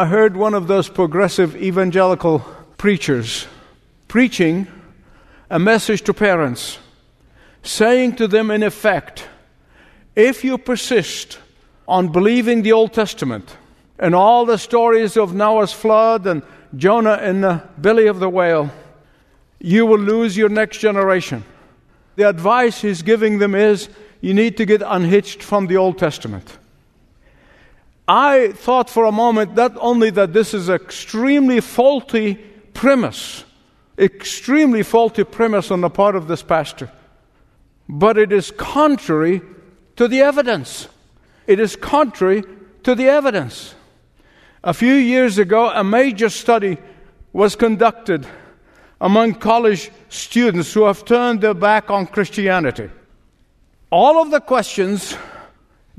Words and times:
I 0.00 0.06
heard 0.06 0.34
one 0.34 0.54
of 0.54 0.66
those 0.66 0.88
progressive 0.88 1.54
evangelical 1.54 2.38
preachers 2.78 3.46
preaching 4.08 4.66
a 5.50 5.58
message 5.58 6.00
to 6.04 6.14
parents, 6.14 6.78
saying 7.62 8.16
to 8.16 8.26
them, 8.26 8.50
in 8.50 8.62
effect, 8.62 9.28
if 10.16 10.42
you 10.42 10.56
persist 10.56 11.38
on 11.86 12.08
believing 12.08 12.62
the 12.62 12.72
Old 12.72 12.94
Testament 12.94 13.58
and 13.98 14.14
all 14.14 14.46
the 14.46 14.56
stories 14.56 15.18
of 15.18 15.34
Noah's 15.34 15.74
flood 15.74 16.26
and 16.26 16.42
Jonah 16.74 17.18
in 17.18 17.42
the 17.42 17.62
belly 17.76 18.06
of 18.06 18.20
the 18.20 18.28
whale, 18.30 18.70
you 19.58 19.84
will 19.84 20.00
lose 20.00 20.34
your 20.34 20.48
next 20.48 20.78
generation. 20.78 21.44
The 22.16 22.26
advice 22.26 22.80
he's 22.80 23.02
giving 23.02 23.38
them 23.38 23.54
is 23.54 23.90
you 24.22 24.32
need 24.32 24.56
to 24.56 24.64
get 24.64 24.80
unhitched 24.82 25.42
from 25.42 25.66
the 25.66 25.76
Old 25.76 25.98
Testament. 25.98 26.56
I 28.12 28.50
thought 28.50 28.90
for 28.90 29.04
a 29.04 29.12
moment 29.12 29.54
not 29.54 29.76
only 29.78 30.10
that 30.10 30.32
this 30.32 30.52
is 30.52 30.68
an 30.68 30.74
extremely 30.74 31.60
faulty 31.60 32.34
premise, 32.74 33.44
extremely 33.96 34.82
faulty 34.82 35.22
premise 35.22 35.70
on 35.70 35.80
the 35.80 35.90
part 35.90 36.16
of 36.16 36.26
this 36.26 36.42
pastor, 36.42 36.90
but 37.88 38.18
it 38.18 38.32
is 38.32 38.50
contrary 38.50 39.42
to 39.94 40.08
the 40.08 40.22
evidence. 40.22 40.88
It 41.46 41.60
is 41.60 41.76
contrary 41.76 42.42
to 42.82 42.96
the 42.96 43.06
evidence. 43.06 43.76
A 44.64 44.74
few 44.74 44.94
years 44.94 45.38
ago, 45.38 45.70
a 45.70 45.84
major 45.84 46.30
study 46.30 46.78
was 47.32 47.54
conducted 47.54 48.26
among 49.00 49.34
college 49.34 49.92
students 50.08 50.74
who 50.74 50.82
have 50.82 51.04
turned 51.04 51.42
their 51.42 51.54
back 51.54 51.92
on 51.92 52.08
Christianity. 52.08 52.90
All 53.92 54.20
of 54.20 54.32
the 54.32 54.40
questions 54.40 55.16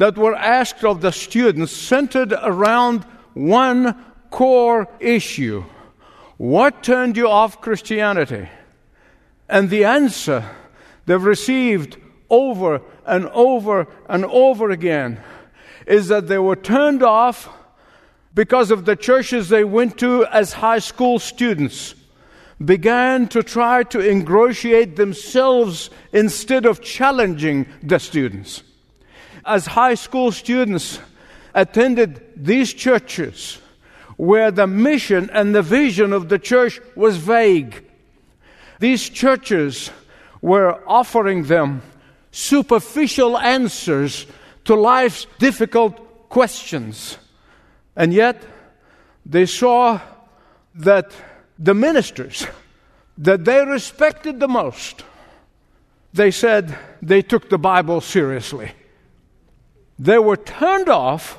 that 0.01 0.17
were 0.17 0.33
asked 0.33 0.83
of 0.83 0.99
the 0.99 1.11
students 1.11 1.71
centered 1.71 2.33
around 2.33 3.03
one 3.35 3.93
core 4.31 4.87
issue 4.99 5.63
What 6.37 6.81
turned 6.81 7.17
you 7.17 7.29
off 7.29 7.61
Christianity? 7.61 8.49
And 9.47 9.69
the 9.69 9.85
answer 9.85 10.43
they've 11.05 11.23
received 11.23 11.97
over 12.31 12.81
and 13.05 13.27
over 13.27 13.85
and 14.09 14.25
over 14.25 14.71
again 14.71 15.19
is 15.85 16.07
that 16.07 16.27
they 16.27 16.39
were 16.39 16.55
turned 16.55 17.03
off 17.03 17.47
because 18.33 18.71
of 18.71 18.85
the 18.85 18.95
churches 18.95 19.49
they 19.49 19.63
went 19.63 19.99
to 19.99 20.25
as 20.25 20.53
high 20.53 20.79
school 20.79 21.19
students 21.19 21.93
began 22.65 23.27
to 23.27 23.43
try 23.43 23.83
to 23.83 23.99
ingratiate 23.99 24.95
themselves 24.95 25.91
instead 26.11 26.65
of 26.65 26.81
challenging 26.81 27.67
the 27.83 27.99
students. 27.99 28.63
As 29.45 29.65
high 29.65 29.95
school 29.95 30.31
students 30.31 30.99
attended 31.53 32.23
these 32.35 32.73
churches 32.73 33.59
where 34.17 34.51
the 34.51 34.67
mission 34.67 35.29
and 35.31 35.55
the 35.55 35.61
vision 35.61 36.13
of 36.13 36.29
the 36.29 36.39
church 36.39 36.79
was 36.95 37.17
vague, 37.17 37.83
these 38.79 39.09
churches 39.09 39.91
were 40.41 40.81
offering 40.87 41.43
them 41.43 41.81
superficial 42.31 43.37
answers 43.37 44.25
to 44.65 44.75
life's 44.75 45.27
difficult 45.39 46.29
questions. 46.29 47.17
And 47.95 48.13
yet, 48.13 48.41
they 49.25 49.45
saw 49.45 49.99
that 50.75 51.11
the 51.59 51.73
ministers 51.73 52.47
that 53.17 53.45
they 53.45 53.63
respected 53.65 54.39
the 54.39 54.47
most, 54.47 55.03
they 56.13 56.31
said 56.31 56.77
they 57.01 57.21
took 57.21 57.49
the 57.49 57.59
Bible 57.59 58.01
seriously. 58.01 58.71
They 60.01 60.17
were 60.17 60.35
turned 60.35 60.89
off 60.89 61.37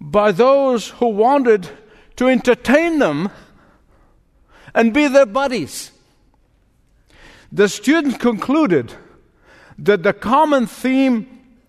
by 0.00 0.32
those 0.32 0.88
who 0.88 1.08
wanted 1.08 1.68
to 2.16 2.28
entertain 2.28 2.98
them 2.98 3.28
and 4.74 4.94
be 4.94 5.06
their 5.06 5.26
buddies. 5.26 5.92
The 7.52 7.68
student 7.68 8.18
concluded 8.18 8.94
that 9.78 10.02
the 10.02 10.14
common 10.14 10.66
theme 10.66 11.26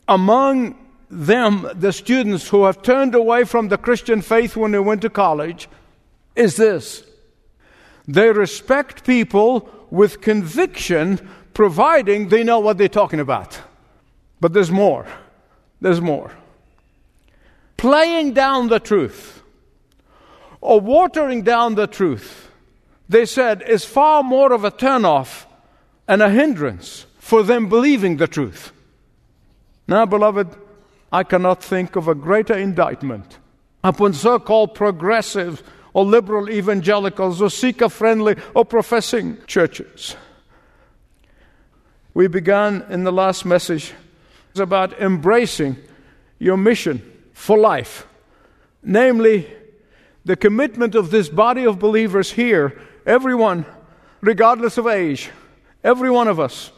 among 0.07 0.77
them, 1.09 1.67
the 1.75 1.91
students 1.91 2.47
who 2.47 2.63
have 2.63 2.81
turned 2.81 3.13
away 3.13 3.43
from 3.43 3.67
the 3.67 3.77
Christian 3.77 4.21
faith 4.21 4.55
when 4.55 4.71
they 4.71 4.79
went 4.79 5.01
to 5.01 5.09
college, 5.09 5.67
is 6.33 6.55
this 6.55 7.03
they 8.07 8.31
respect 8.31 9.05
people 9.05 9.69
with 9.89 10.21
conviction, 10.21 11.19
providing 11.53 12.29
they 12.29 12.45
know 12.45 12.61
what 12.61 12.77
they're 12.77 12.87
talking 12.87 13.19
about. 13.19 13.59
But 14.39 14.53
there's 14.53 14.71
more. 14.71 15.05
There's 15.83 15.99
more. 15.99 16.31
Playing 17.75 18.31
down 18.33 18.69
the 18.69 18.79
truth 18.79 19.43
or 20.61 20.79
watering 20.79 21.41
down 21.41 21.75
the 21.75 21.87
truth, 21.87 22.49
they 23.09 23.25
said, 23.25 23.61
is 23.67 23.83
far 23.83 24.23
more 24.23 24.53
of 24.53 24.63
a 24.63 24.71
turnoff 24.71 25.45
and 26.07 26.21
a 26.21 26.29
hindrance 26.29 27.05
for 27.19 27.43
them 27.43 27.67
believing 27.67 28.15
the 28.15 28.27
truth. 28.27 28.71
Now, 29.85 30.05
beloved, 30.05 30.55
I 31.11 31.23
cannot 31.23 31.61
think 31.61 31.97
of 31.97 32.07
a 32.07 32.15
greater 32.15 32.57
indictment 32.57 33.37
upon 33.83 34.13
so 34.13 34.39
called 34.39 34.75
progressive 34.75 35.61
or 35.91 36.05
liberal 36.05 36.49
evangelicals 36.49 37.41
or 37.41 37.49
seeker 37.49 37.89
friendly 37.89 38.37
or 38.55 38.63
professing 38.63 39.37
churches. 39.47 40.15
We 42.13 42.27
began 42.27 42.85
in 42.89 43.03
the 43.03 43.11
last 43.11 43.43
message 43.43 43.93
about 44.59 44.99
embracing 44.99 45.77
your 46.39 46.57
mission 46.57 47.01
for 47.33 47.57
life, 47.57 48.05
namely, 48.81 49.47
the 50.25 50.35
commitment 50.35 50.95
of 50.95 51.11
this 51.11 51.29
body 51.29 51.65
of 51.65 51.79
believers 51.79 52.31
here, 52.31 52.79
everyone, 53.05 53.65
regardless 54.21 54.77
of 54.77 54.87
age, 54.87 55.31
every 55.83 56.09
one 56.09 56.27
of 56.27 56.39
us, 56.39 56.71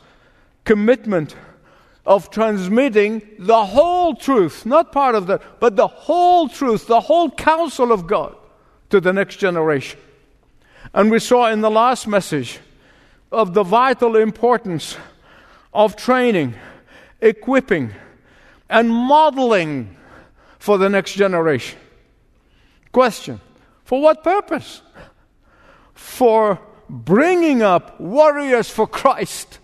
commitment 0.63 1.35
of 2.05 2.29
transmitting 2.29 3.21
the 3.39 3.65
whole 3.65 4.15
truth, 4.15 4.65
not 4.65 4.91
part 4.91 5.15
of 5.15 5.27
that, 5.27 5.59
but 5.59 5.75
the 5.75 5.87
whole 5.87 6.47
truth, 6.47 6.87
the 6.87 7.01
whole 7.01 7.29
counsel 7.31 7.91
of 7.91 8.07
God 8.07 8.35
to 8.89 8.99
the 8.99 9.13
next 9.13 9.37
generation. 9.37 9.99
And 10.93 11.09
we 11.09 11.19
saw 11.19 11.51
in 11.51 11.61
the 11.61 11.71
last 11.71 12.07
message 12.07 12.59
of 13.31 13.53
the 13.53 13.63
vital 13.63 14.15
importance 14.15 14.97
of 15.73 15.95
training, 15.95 16.53
equipping, 17.25 17.91
and 18.69 18.89
modeling 18.89 19.95
for 20.59 20.77
the 20.77 20.89
next 20.89 21.13
generation. 21.13 21.77
Question 22.91 23.41
For 23.83 24.01
what 24.01 24.23
purpose? 24.23 24.81
For 25.93 26.59
bringing 26.89 27.61
up 27.61 27.99
warriors 27.99 28.69
for 28.69 28.87
Christ. 28.87 29.59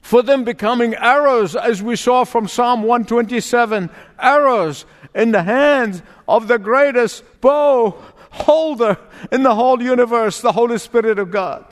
For 0.00 0.22
them 0.22 0.44
becoming 0.44 0.94
arrows, 0.94 1.56
as 1.56 1.82
we 1.82 1.96
saw 1.96 2.24
from 2.24 2.46
Psalm 2.46 2.82
127 2.82 3.90
arrows 4.20 4.84
in 5.14 5.32
the 5.32 5.42
hands 5.42 6.00
of 6.28 6.46
the 6.46 6.58
greatest 6.58 7.24
bow 7.40 7.90
holder 8.30 8.98
in 9.32 9.42
the 9.42 9.54
whole 9.54 9.82
universe, 9.82 10.40
the 10.40 10.52
Holy 10.52 10.78
Spirit 10.78 11.18
of 11.18 11.30
God, 11.30 11.64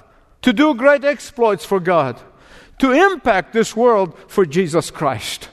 to 0.42 0.52
do 0.52 0.74
great 0.74 1.04
exploits 1.04 1.64
for 1.64 1.78
God, 1.78 2.20
to 2.78 2.92
impact 2.92 3.52
this 3.52 3.76
world 3.76 4.16
for 4.28 4.44
Jesus 4.44 4.90
Christ. 4.90 5.48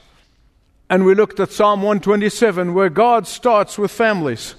And 0.90 1.04
we 1.04 1.14
looked 1.14 1.40
at 1.40 1.50
Psalm 1.50 1.80
127, 1.80 2.74
where 2.74 2.90
God 2.90 3.26
starts 3.26 3.78
with 3.78 3.90
families. 3.90 4.54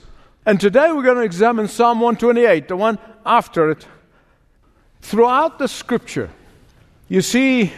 And 0.46 0.59
today 0.59 0.91
we're 0.91 1.03
going 1.03 1.18
to 1.18 1.24
examine 1.24 1.68
Psalm 1.68 2.00
128, 2.00 2.68
the 2.68 2.75
one 2.75 2.97
after 3.25 3.69
it. 3.69 3.88
Throughout 5.01 5.59
the 5.59 5.68
scripture, 5.68 6.29
you 7.07 7.22
see 7.22 7.72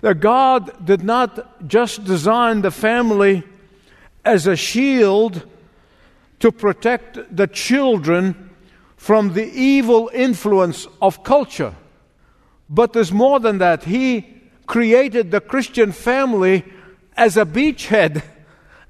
that 0.00 0.20
God 0.20 0.84
did 0.84 1.02
not 1.02 1.66
just 1.66 2.04
design 2.04 2.60
the 2.60 2.70
family 2.70 3.42
as 4.24 4.46
a 4.46 4.56
shield 4.56 5.42
to 6.40 6.52
protect 6.52 7.34
the 7.34 7.46
children 7.46 8.50
from 8.96 9.32
the 9.32 9.46
evil 9.46 10.10
influence 10.12 10.86
of 11.00 11.24
culture. 11.24 11.74
But 12.68 12.92
there's 12.92 13.12
more 13.12 13.40
than 13.40 13.58
that. 13.58 13.84
He 13.84 14.34
created 14.66 15.30
the 15.30 15.40
Christian 15.40 15.92
family 15.92 16.64
as 17.16 17.36
a 17.36 17.44
beachhead 17.44 18.22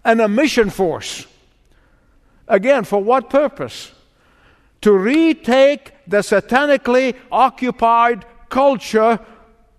and 0.05 0.21
a 0.21 0.29
mission 0.29 0.71
force. 0.71 1.26
Again, 2.47 2.85
for 2.85 3.03
what 3.03 3.31
purpose? 3.31 3.93
To 4.82 4.93
retake 4.93 5.93
the 6.06 6.19
satanically 6.19 7.17
occupied 7.32 8.26
culture 8.49 9.19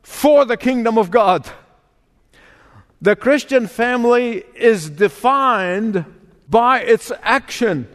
for 0.02 0.46
the 0.46 0.58
kingdom 0.58 0.98
of 0.98 1.12
God. 1.12 1.50
The 3.02 3.16
Christian 3.16 3.68
family 3.68 4.44
is 4.56 4.90
defined 4.90 6.06
by 6.50 6.82
its 6.82 7.12
action 7.22 7.88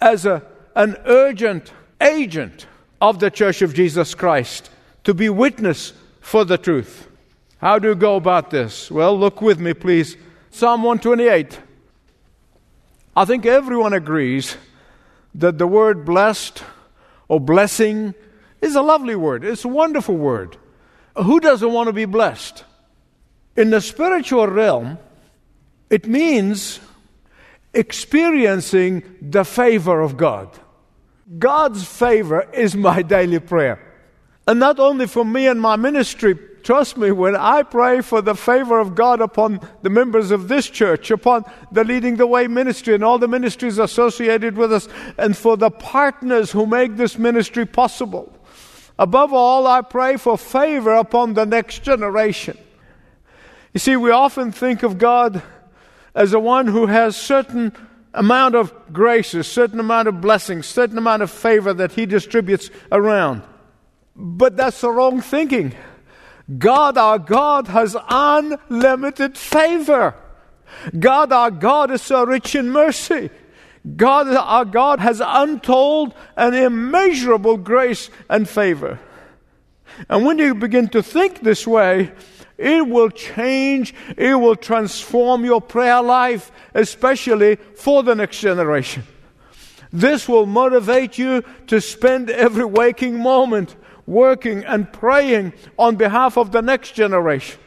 as 0.00 0.26
a, 0.26 0.42
an 0.74 0.96
urgent 1.06 1.72
agent 2.00 2.66
of 3.00 3.20
the 3.20 3.30
Church 3.30 3.62
of 3.62 3.74
Jesus 3.74 4.14
Christ 4.14 4.70
to 5.08 5.14
be 5.14 5.30
witness 5.30 5.94
for 6.20 6.44
the 6.44 6.58
truth. 6.58 7.08
How 7.62 7.78
do 7.78 7.88
you 7.88 7.94
go 7.94 8.16
about 8.16 8.50
this? 8.50 8.90
Well, 8.90 9.18
look 9.18 9.40
with 9.40 9.58
me, 9.58 9.72
please. 9.72 10.18
Psalm 10.50 10.82
128. 10.82 11.58
I 13.16 13.24
think 13.24 13.46
everyone 13.46 13.94
agrees 13.94 14.58
that 15.34 15.56
the 15.56 15.66
word 15.66 16.04
blessed 16.04 16.62
or 17.26 17.40
blessing 17.40 18.12
is 18.60 18.76
a 18.76 18.82
lovely 18.82 19.16
word. 19.16 19.44
It's 19.44 19.64
a 19.64 19.68
wonderful 19.68 20.14
word. 20.14 20.58
Who 21.16 21.40
doesn't 21.40 21.72
want 21.72 21.86
to 21.86 21.94
be 21.94 22.04
blessed? 22.04 22.64
In 23.56 23.70
the 23.70 23.80
spiritual 23.80 24.46
realm, 24.46 24.98
it 25.88 26.06
means 26.06 26.80
experiencing 27.72 29.04
the 29.22 29.46
favor 29.46 30.02
of 30.02 30.18
God. 30.18 30.50
God's 31.38 31.82
favor 31.84 32.46
is 32.52 32.76
my 32.76 33.00
daily 33.16 33.38
prayer. 33.38 33.87
And 34.48 34.58
not 34.58 34.80
only 34.80 35.06
for 35.06 35.26
me 35.26 35.46
and 35.46 35.60
my 35.60 35.76
ministry, 35.76 36.34
trust 36.62 36.96
me, 36.96 37.10
when 37.12 37.36
I 37.36 37.62
pray 37.62 38.00
for 38.00 38.22
the 38.22 38.34
favor 38.34 38.80
of 38.80 38.94
God 38.94 39.20
upon 39.20 39.60
the 39.82 39.90
members 39.90 40.30
of 40.30 40.48
this 40.48 40.70
church, 40.70 41.10
upon 41.10 41.44
the 41.70 41.84
Leading 41.84 42.16
the 42.16 42.26
Way 42.26 42.46
ministry 42.46 42.94
and 42.94 43.04
all 43.04 43.18
the 43.18 43.28
ministries 43.28 43.78
associated 43.78 44.56
with 44.56 44.72
us, 44.72 44.88
and 45.18 45.36
for 45.36 45.58
the 45.58 45.68
partners 45.70 46.50
who 46.50 46.64
make 46.64 46.96
this 46.96 47.18
ministry 47.18 47.66
possible. 47.66 48.32
Above 48.98 49.34
all, 49.34 49.66
I 49.66 49.82
pray 49.82 50.16
for 50.16 50.38
favor 50.38 50.94
upon 50.94 51.34
the 51.34 51.44
next 51.44 51.82
generation. 51.82 52.56
You 53.74 53.80
see, 53.80 53.96
we 53.96 54.12
often 54.12 54.50
think 54.50 54.82
of 54.82 54.96
God 54.96 55.42
as 56.14 56.30
the 56.30 56.40
one 56.40 56.68
who 56.68 56.86
has 56.86 57.18
certain 57.18 57.70
amount 58.14 58.54
of 58.54 58.72
graces, 58.94 59.46
certain 59.46 59.78
amount 59.78 60.08
of 60.08 60.22
blessings, 60.22 60.64
certain 60.64 60.96
amount 60.96 61.22
of 61.22 61.30
favor 61.30 61.74
that 61.74 61.92
he 61.92 62.06
distributes 62.06 62.70
around. 62.90 63.42
But 64.20 64.56
that's 64.56 64.80
the 64.80 64.90
wrong 64.90 65.20
thinking. 65.20 65.74
God, 66.58 66.98
our 66.98 67.20
God, 67.20 67.68
has 67.68 67.96
unlimited 68.08 69.38
favor. 69.38 70.14
God, 70.98 71.32
our 71.32 71.52
God, 71.52 71.92
is 71.92 72.02
so 72.02 72.24
rich 72.24 72.56
in 72.56 72.70
mercy. 72.70 73.30
God, 73.96 74.26
our 74.26 74.64
God, 74.64 74.98
has 74.98 75.22
untold 75.24 76.14
and 76.36 76.56
immeasurable 76.56 77.58
grace 77.58 78.10
and 78.28 78.48
favor. 78.48 78.98
And 80.08 80.26
when 80.26 80.38
you 80.38 80.54
begin 80.54 80.88
to 80.88 81.02
think 81.02 81.42
this 81.42 81.64
way, 81.64 82.10
it 82.56 82.88
will 82.88 83.10
change, 83.10 83.94
it 84.16 84.34
will 84.34 84.56
transform 84.56 85.44
your 85.44 85.60
prayer 85.60 86.02
life, 86.02 86.50
especially 86.74 87.54
for 87.76 88.02
the 88.02 88.16
next 88.16 88.40
generation. 88.40 89.04
This 89.92 90.28
will 90.28 90.44
motivate 90.44 91.18
you 91.18 91.44
to 91.68 91.80
spend 91.80 92.30
every 92.30 92.64
waking 92.64 93.20
moment 93.20 93.76
working 94.08 94.64
and 94.64 94.90
praying 94.90 95.52
on 95.78 95.94
behalf 95.96 96.38
of 96.38 96.50
the 96.50 96.62
next 96.62 96.92
generation. 96.92 97.60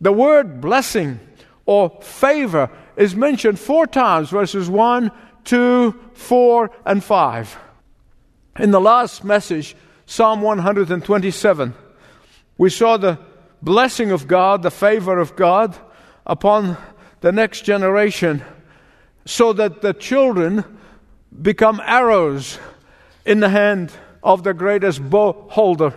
The 0.00 0.12
word 0.12 0.60
blessing 0.60 1.18
or 1.66 1.90
favor 2.00 2.70
is 2.96 3.16
mentioned 3.16 3.58
four 3.58 3.86
times 3.86 4.30
verses 4.30 4.70
1, 4.70 5.10
2, 5.44 6.00
4, 6.14 6.70
and 6.86 7.02
5. 7.02 7.58
In 8.60 8.70
the 8.70 8.80
last 8.80 9.24
message, 9.24 9.74
Psalm 10.06 10.40
127, 10.40 11.74
we 12.56 12.70
saw 12.70 12.96
the 12.96 13.18
blessing 13.60 14.12
of 14.12 14.28
God, 14.28 14.62
the 14.62 14.70
favor 14.70 15.18
of 15.18 15.34
God 15.34 15.76
upon 16.26 16.76
the 17.22 17.32
next 17.32 17.62
generation, 17.62 18.42
so 19.24 19.52
that 19.52 19.82
the 19.82 19.94
children 19.94 20.64
become 21.42 21.80
arrows 21.84 22.58
in 23.26 23.40
the 23.40 23.48
hand 23.48 23.92
of 24.22 24.42
the 24.42 24.54
greatest 24.54 25.08
bow 25.08 25.32
holder. 25.50 25.94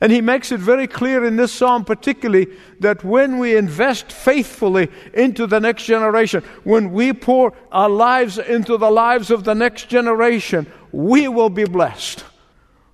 And 0.00 0.12
he 0.12 0.20
makes 0.20 0.52
it 0.52 0.60
very 0.60 0.86
clear 0.86 1.24
in 1.24 1.36
this 1.36 1.52
psalm, 1.52 1.84
particularly, 1.84 2.48
that 2.80 3.04
when 3.04 3.38
we 3.38 3.56
invest 3.56 4.12
faithfully 4.12 4.90
into 5.14 5.46
the 5.46 5.60
next 5.60 5.84
generation, 5.86 6.42
when 6.64 6.92
we 6.92 7.12
pour 7.12 7.54
our 7.72 7.88
lives 7.88 8.38
into 8.38 8.76
the 8.76 8.90
lives 8.90 9.30
of 9.30 9.44
the 9.44 9.54
next 9.54 9.88
generation, 9.88 10.66
we 10.92 11.26
will 11.28 11.48
be 11.48 11.64
blessed. 11.64 12.20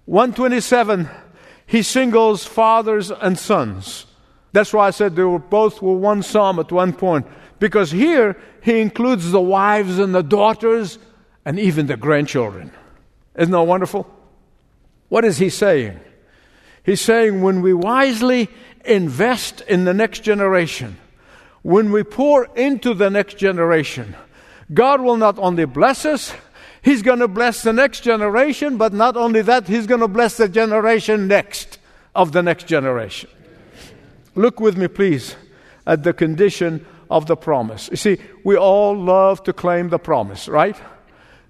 127 0.04 1.08
he 1.70 1.82
singles 1.82 2.44
fathers 2.44 3.12
and 3.12 3.38
sons. 3.38 4.06
That's 4.50 4.72
why 4.72 4.88
I 4.88 4.90
said 4.90 5.14
they 5.14 5.22
were 5.22 5.38
both 5.38 5.80
were 5.80 5.94
one 5.94 6.24
psalm 6.24 6.58
at 6.58 6.72
one 6.72 6.92
point. 6.92 7.28
Because 7.60 7.92
here 7.92 8.36
he 8.60 8.80
includes 8.80 9.30
the 9.30 9.40
wives 9.40 10.00
and 10.00 10.12
the 10.12 10.24
daughters 10.24 10.98
and 11.44 11.60
even 11.60 11.86
the 11.86 11.96
grandchildren. 11.96 12.72
Isn't 13.36 13.52
that 13.52 13.62
wonderful? 13.62 14.10
What 15.10 15.26
is 15.26 15.36
he 15.36 15.50
saying? 15.50 16.00
He's 16.82 17.02
saying 17.02 17.42
when 17.42 17.60
we 17.60 17.74
wisely 17.74 18.48
invest 18.84 19.60
in 19.62 19.84
the 19.84 19.92
next 19.92 20.20
generation, 20.20 20.96
when 21.62 21.92
we 21.92 22.02
pour 22.02 22.46
into 22.56 22.94
the 22.94 23.10
next 23.10 23.36
generation, 23.36 24.16
God 24.72 25.02
will 25.02 25.18
not 25.18 25.38
only 25.38 25.66
bless 25.66 26.06
us, 26.06 26.32
He's 26.82 27.02
going 27.02 27.18
to 27.18 27.28
bless 27.28 27.62
the 27.62 27.74
next 27.74 28.00
generation, 28.00 28.78
but 28.78 28.94
not 28.94 29.14
only 29.14 29.42
that, 29.42 29.68
He's 29.68 29.86
going 29.86 30.00
to 30.00 30.08
bless 30.08 30.38
the 30.38 30.48
generation 30.48 31.28
next 31.28 31.78
of 32.14 32.32
the 32.32 32.42
next 32.42 32.66
generation. 32.66 33.28
Look 34.34 34.60
with 34.60 34.78
me, 34.78 34.88
please, 34.88 35.36
at 35.86 36.02
the 36.04 36.14
condition 36.14 36.86
of 37.10 37.26
the 37.26 37.36
promise. 37.36 37.88
You 37.90 37.96
see, 37.96 38.18
we 38.44 38.56
all 38.56 38.96
love 38.96 39.42
to 39.44 39.52
claim 39.52 39.90
the 39.90 39.98
promise, 39.98 40.48
right? 40.48 40.76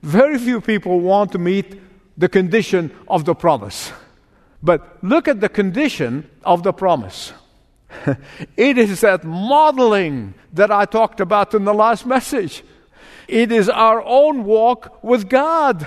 Very 0.02 0.38
few 0.38 0.60
people 0.60 0.98
want 0.98 1.30
to 1.32 1.38
meet 1.38 1.80
the 2.20 2.28
condition 2.28 2.94
of 3.08 3.24
the 3.24 3.34
promise. 3.34 3.92
But 4.62 5.02
look 5.02 5.26
at 5.26 5.40
the 5.40 5.48
condition 5.48 6.28
of 6.44 6.62
the 6.62 6.72
promise. 6.72 7.32
it 8.58 8.76
is 8.76 9.00
that 9.00 9.24
modeling 9.24 10.34
that 10.52 10.70
I 10.70 10.84
talked 10.84 11.20
about 11.20 11.54
in 11.54 11.64
the 11.64 11.72
last 11.72 12.04
message. 12.04 12.62
It 13.26 13.50
is 13.50 13.70
our 13.70 14.02
own 14.04 14.44
walk 14.44 15.02
with 15.02 15.30
God. 15.30 15.86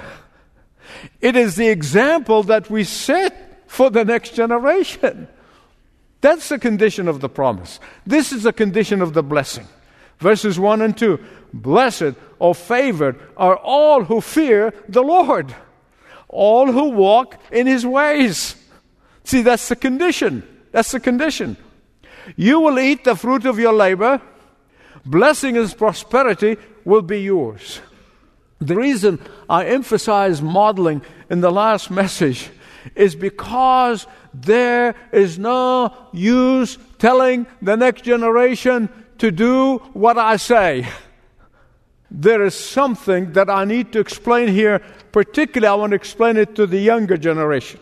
It 1.21 1.35
is 1.35 1.55
the 1.55 1.67
example 1.67 2.41
that 2.43 2.67
we 2.67 2.83
set 2.83 3.69
for 3.69 3.91
the 3.91 4.03
next 4.03 4.33
generation. 4.33 5.27
That's 6.21 6.49
the 6.49 6.57
condition 6.57 7.07
of 7.07 7.21
the 7.21 7.29
promise. 7.29 7.79
This 8.07 8.31
is 8.31 8.41
the 8.41 8.53
condition 8.53 9.03
of 9.03 9.13
the 9.13 9.23
blessing. 9.23 9.67
Verses 10.17 10.57
1 10.57 10.81
and 10.81 10.97
2 10.97 11.19
Blessed 11.53 12.15
or 12.39 12.55
favored 12.55 13.19
are 13.37 13.57
all 13.57 14.05
who 14.05 14.19
fear 14.19 14.73
the 14.89 15.03
Lord, 15.03 15.53
all 16.33 16.71
who 16.71 16.89
walk 16.89 17.39
in 17.51 17.67
his 17.67 17.85
ways. 17.85 18.55
See, 19.23 19.41
that's 19.41 19.69
the 19.69 19.75
condition. 19.75 20.43
That's 20.71 20.91
the 20.91 20.99
condition. 20.99 21.57
You 22.35 22.59
will 22.59 22.79
eat 22.79 23.03
the 23.03 23.15
fruit 23.15 23.45
of 23.45 23.59
your 23.59 23.73
labor, 23.73 24.21
blessing 25.05 25.57
and 25.57 25.77
prosperity 25.77 26.57
will 26.85 27.01
be 27.01 27.21
yours. 27.21 27.79
The 28.59 28.75
reason 28.75 29.19
I 29.49 29.65
emphasize 29.65 30.41
modeling 30.41 31.01
in 31.29 31.41
the 31.41 31.51
last 31.51 31.91
message 31.91 32.49
is 32.95 33.15
because 33.15 34.07
there 34.33 34.95
is 35.11 35.37
no 35.37 35.93
use 36.11 36.77
telling 36.97 37.45
the 37.61 37.75
next 37.75 38.03
generation 38.03 38.89
to 39.17 39.31
do 39.31 39.77
what 39.93 40.17
I 40.17 40.37
say. 40.37 40.87
There 42.15 42.43
is 42.43 42.53
something 42.53 43.33
that 43.33 43.49
I 43.49 43.65
need 43.65 43.91
to 43.93 43.99
explain 43.99 44.47
here. 44.47 44.79
Particularly, 45.11 45.67
I 45.67 45.73
want 45.73 45.91
to 45.91 45.95
explain 45.95 46.37
it 46.37 46.55
to 46.55 46.67
the 46.67 46.77
younger 46.77 47.17
generation. 47.17 47.79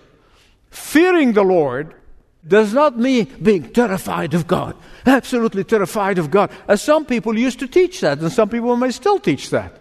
Fearing 0.70 1.34
the 1.34 1.44
Lord 1.44 1.94
does 2.48 2.74
not 2.74 2.98
mean 2.98 3.26
being 3.44 3.72
terrified 3.72 4.34
of 4.34 4.48
God, 4.48 4.76
absolutely 5.06 5.66
terrified 5.66 6.18
of 6.18 6.32
God, 6.32 6.50
as 6.68 6.82
some 6.82 7.06
people 7.06 7.38
used 7.38 7.60
to 7.60 7.68
teach 7.68 8.00
that, 8.02 8.20
and 8.20 8.32
some 8.32 8.50
people 8.50 8.76
may 8.78 8.92
still 8.92 9.20
teach 9.20 9.50
that. 9.52 9.80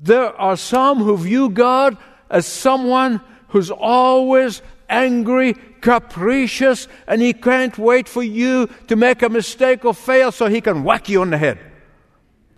There 0.00 0.32
are 0.40 0.56
some 0.56 0.98
who 0.98 1.16
view 1.18 1.50
God 1.50 1.98
as 2.30 2.46
someone 2.46 3.20
who's 3.48 3.70
always 3.70 4.62
angry, 4.88 5.54
capricious, 5.80 6.88
and 7.06 7.20
he 7.20 7.32
can't 7.32 7.76
wait 7.76 8.08
for 8.08 8.22
you 8.22 8.68
to 8.86 8.96
make 8.96 9.22
a 9.22 9.28
mistake 9.28 9.84
or 9.84 9.92
fail 9.92 10.30
so 10.30 10.46
he 10.46 10.60
can 10.60 10.84
whack 10.84 11.08
you 11.08 11.20
on 11.20 11.30
the 11.30 11.38
head. 11.38 11.58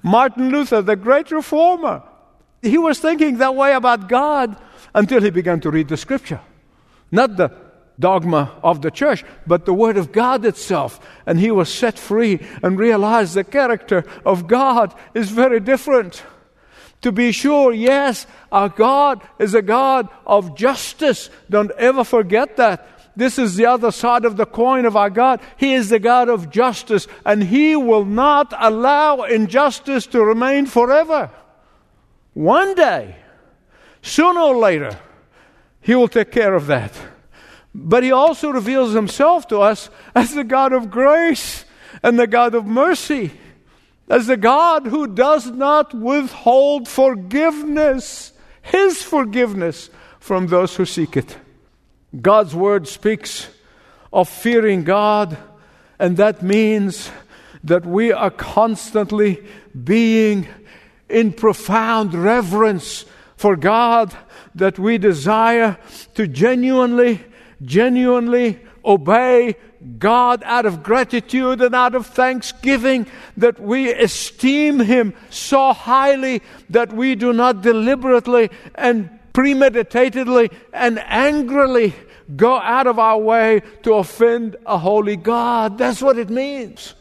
Martin 0.02 0.50
Luther, 0.50 0.82
the 0.82 0.96
great 0.96 1.30
reformer, 1.30 2.02
he 2.62 2.78
was 2.78 2.98
thinking 2.98 3.38
that 3.38 3.54
way 3.54 3.72
about 3.72 4.08
God 4.08 4.56
until 4.94 5.22
he 5.22 5.30
began 5.30 5.60
to 5.60 5.70
read 5.70 5.88
the 5.88 5.96
scripture. 5.96 6.40
Not 7.10 7.36
the 7.36 7.52
dogma 7.98 8.58
of 8.62 8.82
the 8.82 8.90
church, 8.90 9.24
but 9.46 9.66
the 9.66 9.74
Word 9.74 9.96
of 9.96 10.12
God 10.12 10.44
itself. 10.44 11.00
And 11.26 11.38
he 11.38 11.50
was 11.50 11.72
set 11.72 11.98
free 11.98 12.40
and 12.62 12.78
realized 12.78 13.34
the 13.34 13.44
character 13.44 14.04
of 14.24 14.46
God 14.46 14.94
is 15.14 15.30
very 15.30 15.60
different. 15.60 16.22
To 17.02 17.12
be 17.12 17.32
sure, 17.32 17.72
yes, 17.72 18.26
our 18.52 18.68
God 18.68 19.22
is 19.38 19.54
a 19.54 19.62
God 19.62 20.08
of 20.26 20.56
justice. 20.56 21.30
Don't 21.48 21.70
ever 21.72 22.04
forget 22.04 22.56
that. 22.56 22.86
This 23.20 23.38
is 23.38 23.56
the 23.56 23.66
other 23.66 23.90
side 23.90 24.24
of 24.24 24.38
the 24.38 24.46
coin 24.46 24.86
of 24.86 24.96
our 24.96 25.10
God. 25.10 25.42
He 25.58 25.74
is 25.74 25.90
the 25.90 25.98
God 25.98 26.30
of 26.30 26.48
justice, 26.48 27.06
and 27.26 27.42
He 27.42 27.76
will 27.76 28.06
not 28.06 28.54
allow 28.58 29.24
injustice 29.24 30.06
to 30.06 30.24
remain 30.24 30.64
forever. 30.64 31.30
One 32.32 32.74
day, 32.74 33.16
sooner 34.00 34.40
or 34.40 34.56
later, 34.56 34.98
He 35.82 35.94
will 35.94 36.08
take 36.08 36.32
care 36.32 36.54
of 36.54 36.66
that. 36.68 36.94
But 37.74 38.04
He 38.04 38.10
also 38.10 38.48
reveals 38.52 38.94
Himself 38.94 39.46
to 39.48 39.58
us 39.58 39.90
as 40.14 40.34
the 40.34 40.42
God 40.42 40.72
of 40.72 40.90
grace 40.90 41.66
and 42.02 42.18
the 42.18 42.26
God 42.26 42.54
of 42.54 42.64
mercy. 42.64 43.32
as 44.08 44.28
the 44.28 44.38
God 44.38 44.86
who 44.86 45.06
does 45.06 45.50
not 45.50 45.92
withhold 45.92 46.88
forgiveness, 46.88 48.32
His 48.62 49.02
forgiveness, 49.02 49.90
from 50.18 50.46
those 50.46 50.74
who 50.76 50.86
seek 50.86 51.18
it. 51.18 51.36
God's 52.18 52.54
Word 52.54 52.88
speaks 52.88 53.48
of 54.12 54.28
fearing 54.28 54.82
God, 54.82 55.36
and 55.98 56.16
that 56.16 56.42
means 56.42 57.10
that 57.62 57.86
we 57.86 58.10
are 58.10 58.30
constantly 58.30 59.44
being 59.84 60.48
in 61.08 61.32
profound 61.32 62.14
reverence 62.14 63.04
for 63.36 63.54
God, 63.54 64.14
that 64.54 64.78
we 64.78 64.98
desire 64.98 65.78
to 66.14 66.26
genuinely, 66.26 67.24
genuinely 67.62 68.58
obey 68.84 69.54
God 69.98 70.42
out 70.44 70.66
of 70.66 70.82
gratitude 70.82 71.60
and 71.62 71.74
out 71.74 71.94
of 71.94 72.06
thanksgiving, 72.06 73.06
that 73.36 73.60
we 73.60 73.92
esteem 73.92 74.80
Him 74.80 75.14
so 75.30 75.72
highly 75.72 76.42
that 76.70 76.92
we 76.92 77.14
do 77.14 77.32
not 77.32 77.62
deliberately 77.62 78.50
and 78.74 79.19
premeditatedly 79.32 80.50
and 80.72 80.98
angrily 81.06 81.94
go 82.36 82.56
out 82.56 82.86
of 82.86 82.98
our 82.98 83.18
way 83.18 83.62
to 83.82 83.94
offend 83.94 84.56
a 84.66 84.78
holy 84.78 85.16
God. 85.16 85.78
That's 85.78 86.02
what 86.02 86.18
it 86.18 86.30
means. 86.30 86.94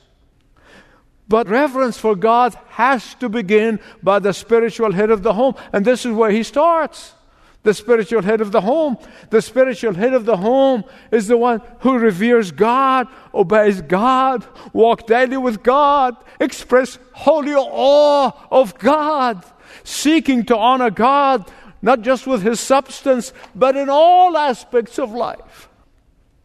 But 1.28 1.48
reverence 1.48 1.98
for 1.98 2.16
God 2.16 2.58
has 2.70 3.14
to 3.16 3.30
begin 3.30 3.80
by 4.02 4.18
the 4.20 4.34
spiritual 4.34 4.92
head 4.92 5.12
of 5.12 5.22
the 5.22 5.34
home. 5.34 5.54
And 5.72 5.86
this 5.86 6.06
is 6.06 6.12
where 6.12 6.32
he 6.32 6.42
starts. 6.42 7.14
The 7.62 7.74
spiritual 7.74 8.24
head 8.24 8.42
of 8.42 8.52
the 8.52 8.62
home. 8.62 8.98
The 9.30 9.42
spiritual 9.42 9.94
head 9.94 10.14
of 10.14 10.26
the 10.26 10.38
home 10.38 10.84
is 11.12 11.28
the 11.28 11.38
one 11.38 11.62
who 11.82 12.00
reveres 12.00 12.52
God, 12.52 13.08
obeys 13.32 13.82
God, 13.82 14.48
walk 14.74 15.06
daily 15.06 15.38
with 15.38 15.62
God, 15.62 16.16
express 16.40 16.98
holy 17.14 17.54
awe 17.54 18.32
of 18.50 18.80
God, 18.80 19.46
seeking 19.84 20.46
to 20.46 20.58
honor 20.58 20.90
God 20.90 21.52
not 21.82 22.02
just 22.02 22.28
with 22.28 22.42
his 22.42 22.60
substance, 22.60 23.34
but 23.56 23.76
in 23.76 23.90
all 23.90 24.38
aspects 24.38 25.00
of 25.00 25.12
life. 25.12 25.70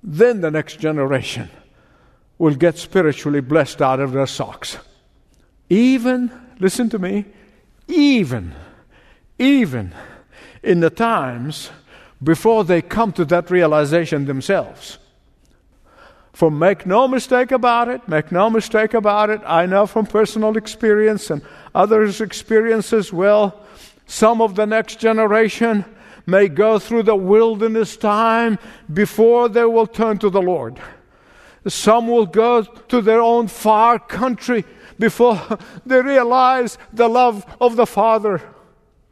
Then 0.03 0.41
the 0.41 0.51
next 0.51 0.79
generation 0.79 1.51
will 2.39 2.55
get 2.55 2.79
spiritually 2.79 3.41
blessed 3.41 3.81
out 3.81 4.01
of 4.01 4.13
their 4.13 4.27
socks. 4.27 4.79
Even, 5.71 6.31
listen 6.61 6.91
to 6.91 6.99
me, 6.99 7.25
even, 7.89 8.55
even 9.39 9.95
in 10.63 10.81
the 10.81 10.91
times 10.91 11.71
before 12.23 12.65
they 12.65 12.83
come 12.83 13.13
to 13.13 13.25
that 13.27 13.51
realization 13.51 14.27
themselves. 14.27 14.99
For 16.33 16.51
make 16.51 16.85
no 16.85 17.07
mistake 17.07 17.53
about 17.53 17.89
it, 17.89 18.09
make 18.09 18.33
no 18.33 18.51
mistake 18.51 18.95
about 18.95 19.31
it, 19.31 19.41
I 19.47 19.67
know 19.67 19.87
from 19.87 20.07
personal 20.07 20.57
experience 20.57 21.31
and 21.31 21.43
others' 21.75 22.21
experience 22.21 22.93
as 22.93 23.13
well 23.13 23.65
some 24.07 24.41
of 24.41 24.55
the 24.55 24.67
next 24.67 24.99
generation 24.99 25.85
may 26.27 26.49
go 26.49 26.79
through 26.79 27.03
the 27.03 27.17
wilderness 27.17 27.97
time 27.97 28.59
before 28.93 29.49
they 29.49 29.65
will 29.65 29.87
turn 29.87 30.19
to 30.19 30.31
the 30.31 30.43
Lord. 30.43 30.81
Some 31.67 32.09
will 32.09 32.27
go 32.27 32.63
to 32.63 33.01
their 33.01 33.21
own 33.21 33.49
far 33.49 33.99
country 33.99 34.65
before 34.99 35.41
they 35.87 36.01
realize 36.01 36.79
the 36.93 37.09
love 37.09 37.45
of 37.61 37.77
the 37.77 37.87
Father. 37.87 38.43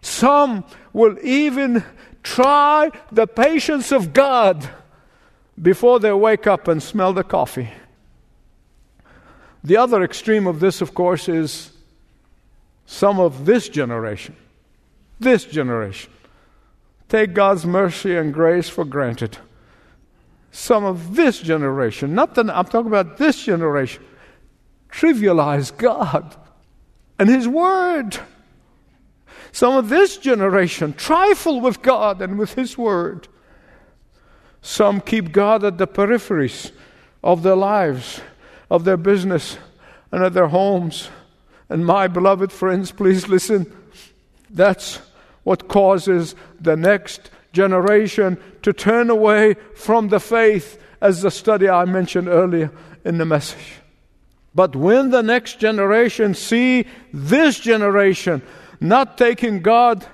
Some 0.02 0.64
will 0.92 1.18
even 1.22 1.84
try 2.22 2.90
the 3.10 3.26
patience 3.26 3.92
of 3.92 4.12
God 4.12 4.68
before 5.60 6.00
they 6.00 6.12
wake 6.12 6.46
up 6.46 6.68
and 6.68 6.82
smell 6.82 7.12
the 7.12 7.24
coffee. 7.24 7.70
The 9.64 9.76
other 9.76 10.02
extreme 10.02 10.46
of 10.46 10.60
this, 10.60 10.80
of 10.80 10.92
course, 10.92 11.28
is 11.28 11.72
some 12.84 13.20
of 13.20 13.46
this 13.46 13.68
generation 13.68 14.36
this 15.22 15.44
generation 15.44 16.10
take 17.08 17.34
God's 17.34 17.66
mercy 17.66 18.16
and 18.16 18.32
grace 18.32 18.68
for 18.68 18.84
granted. 18.84 19.36
Some 20.50 20.84
of 20.84 21.14
this 21.14 21.40
generation, 21.40 22.14
not 22.14 22.34
the, 22.34 22.42
I'm 22.42 22.64
talking 22.64 22.86
about 22.86 23.18
this 23.18 23.44
generation, 23.44 24.02
trivialize 24.90 25.76
God 25.76 26.36
and 27.18 27.28
His 27.28 27.46
Word. 27.46 28.18
Some 29.52 29.76
of 29.76 29.90
this 29.90 30.16
generation 30.16 30.94
trifle 30.94 31.60
with 31.60 31.82
God 31.82 32.22
and 32.22 32.38
with 32.38 32.54
His 32.54 32.78
Word. 32.78 33.28
Some 34.62 35.00
keep 35.00 35.32
God 35.32 35.64
at 35.64 35.78
the 35.78 35.86
peripheries 35.86 36.72
of 37.22 37.42
their 37.42 37.56
lives, 37.56 38.20
of 38.70 38.84
their 38.84 38.96
business, 38.96 39.58
and 40.10 40.22
of 40.22 40.34
their 40.34 40.48
homes. 40.48 41.10
And 41.68 41.84
my 41.84 42.08
beloved 42.08 42.52
friends, 42.52 42.90
please 42.90 43.28
listen. 43.28 43.70
That's 44.48 45.00
what 45.44 45.68
causes 45.68 46.34
the 46.60 46.76
next 46.76 47.30
generation 47.52 48.38
to 48.62 48.72
turn 48.72 49.10
away 49.10 49.54
from 49.74 50.08
the 50.08 50.20
faith, 50.20 50.82
as 51.00 51.22
the 51.22 51.30
study 51.30 51.68
I 51.68 51.84
mentioned 51.84 52.28
earlier 52.28 52.70
in 53.04 53.18
the 53.18 53.24
message. 53.24 53.80
But 54.54 54.76
when 54.76 55.10
the 55.10 55.22
next 55.22 55.58
generation 55.58 56.34
see 56.34 56.86
this 57.12 57.58
generation 57.58 58.42
not 58.80 59.18
taking 59.18 59.62
God 59.62 60.06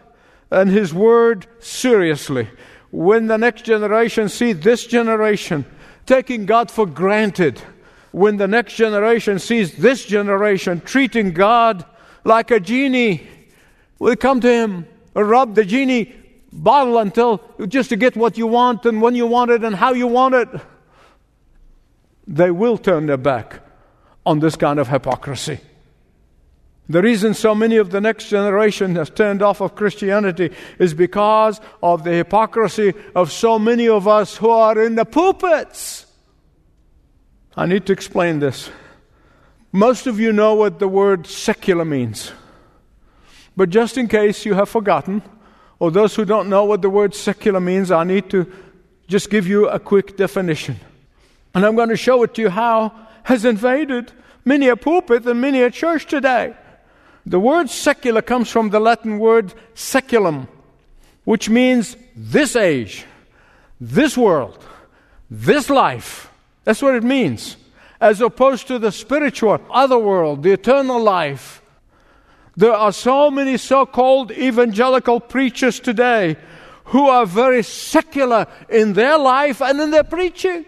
and 0.50 0.70
His 0.70 0.94
Word 0.94 1.47
seriously, 1.58 2.49
when 2.90 3.26
the 3.26 3.37
next 3.37 3.62
generation 3.62 4.28
see 4.28 4.52
this 4.52 4.87
generation 4.87 5.64
taking 6.06 6.47
God 6.47 6.70
for 6.70 6.87
granted, 6.87 7.61
when 8.12 8.38
the 8.38 8.49
next 8.49 8.75
generation 8.75 9.38
sees 9.38 9.76
this 9.76 10.06
generation 10.06 10.80
treating 10.80 11.32
God 11.32 11.85
like 12.25 12.50
a 12.50 12.61
genie, 12.61 13.26
we 13.99 14.16
come 14.16 14.40
to 14.40 14.49
Him 14.49 14.87
rub 15.22 15.54
the 15.54 15.64
genie 15.64 16.14
bottle 16.52 16.98
until 16.98 17.42
just 17.66 17.90
to 17.90 17.96
get 17.96 18.16
what 18.16 18.38
you 18.38 18.46
want 18.46 18.87
and 18.87 19.02
when 19.02 19.14
you 19.14 19.26
want 19.26 19.50
it 19.50 19.64
and 19.64 19.75
how 19.76 19.92
you 19.92 20.06
want 20.06 20.34
it. 20.34 20.48
They 22.26 22.50
will 22.50 22.78
turn 22.78 23.06
their 23.06 23.16
back 23.16 23.60
on 24.26 24.40
this 24.40 24.56
kind 24.56 24.78
of 24.78 24.88
hypocrisy. 24.88 25.60
The 26.90 27.02
reason 27.02 27.34
so 27.34 27.54
many 27.54 27.76
of 27.76 27.90
the 27.90 28.00
next 28.00 28.28
generation 28.28 28.94
has 28.96 29.10
turned 29.10 29.42
off 29.42 29.60
of 29.60 29.75
Christianity 29.75 30.50
is 30.78 30.94
because 30.94 31.60
of 31.82 32.02
the 32.02 32.12
hypocrisy 32.12 32.94
of 33.14 33.30
so 33.30 33.58
many 33.58 33.88
of 33.88 34.08
us 34.08 34.38
who 34.38 34.48
are 34.48 34.80
in 34.80 34.94
the 34.94 35.04
pulpits. 35.04 36.06
I 37.56 37.66
need 37.66 37.84
to 37.87 37.92
explain 37.92 38.38
this. 38.38 38.70
Most 39.70 40.06
of 40.06 40.18
you 40.18 40.32
know 40.32 40.54
what 40.54 40.78
the 40.78 40.88
word 40.88 41.26
secular 41.26 41.84
means. 41.84 42.32
But 43.59 43.71
just 43.71 43.99
in 43.99 44.07
case 44.07 44.47
you 44.47 44.55
have 44.55 44.69
forgotten, 44.69 45.21
or 45.81 45.91
those 45.91 46.15
who 46.15 46.25
don't 46.25 46.49
know 46.49 46.65
what 46.65 46.81
the 46.81 46.88
word 46.88 47.12
secular 47.12 47.59
means, 47.59 47.91
I 47.91 48.05
need 48.05 48.31
to 48.31 48.47
just 49.09 49.31
give 49.31 49.49
you 49.49 49.69
a 49.69 49.81
quick 49.81 50.17
definition. 50.17 50.79
And 51.57 51.67
I'm 51.67 51.75
going 51.75 51.88
to 51.88 51.97
show 51.97 52.23
it 52.23 52.35
to 52.35 52.43
you 52.43 52.50
how 52.50 52.93
has 53.25 53.45
invaded 53.45 54.12
many 54.45 54.69
a 54.69 54.77
pulpit 54.77 55.27
and 55.27 55.41
many 55.41 55.61
a 55.61 55.73
church 55.73 56.07
today. 56.07 56.55
The 57.27 57.41
word 57.41 57.69
secular 57.69 58.23
comes 58.23 58.49
from 58.49 58.71
the 58.71 58.79
Latin 58.79 59.19
word 59.19 59.53
seculum, 59.75 60.47
which 61.25 61.50
means 61.50 61.97
this 62.15 62.55
age, 62.55 63.07
this 63.81 64.17
world, 64.17 64.65
this 65.29 65.69
life. 65.69 66.31
That's 66.62 66.81
what 66.81 66.95
it 66.95 67.03
means. 67.03 67.57
As 68.00 68.21
opposed 68.21 68.69
to 68.69 68.79
the 68.79 68.93
spiritual, 68.93 69.61
other 69.69 69.99
world, 69.99 70.45
the 70.45 70.53
eternal 70.53 71.03
life, 71.03 71.61
there 72.59 72.75
are 72.75 72.91
so 72.93 73.31
many 73.31 73.57
so 73.57 73.87
called 73.87 74.33
evangelical 74.33 75.21
preachers 75.21 75.79
today 75.79 76.37
who 76.87 77.09
are 77.09 77.25
very 77.25 77.62
secular 77.62 78.49
in 78.69 78.95
their 78.95 79.17
life 79.17 79.62
and 79.62 79.81
in 79.81 79.93
their 79.93 80.03
preaching. 80.03 80.67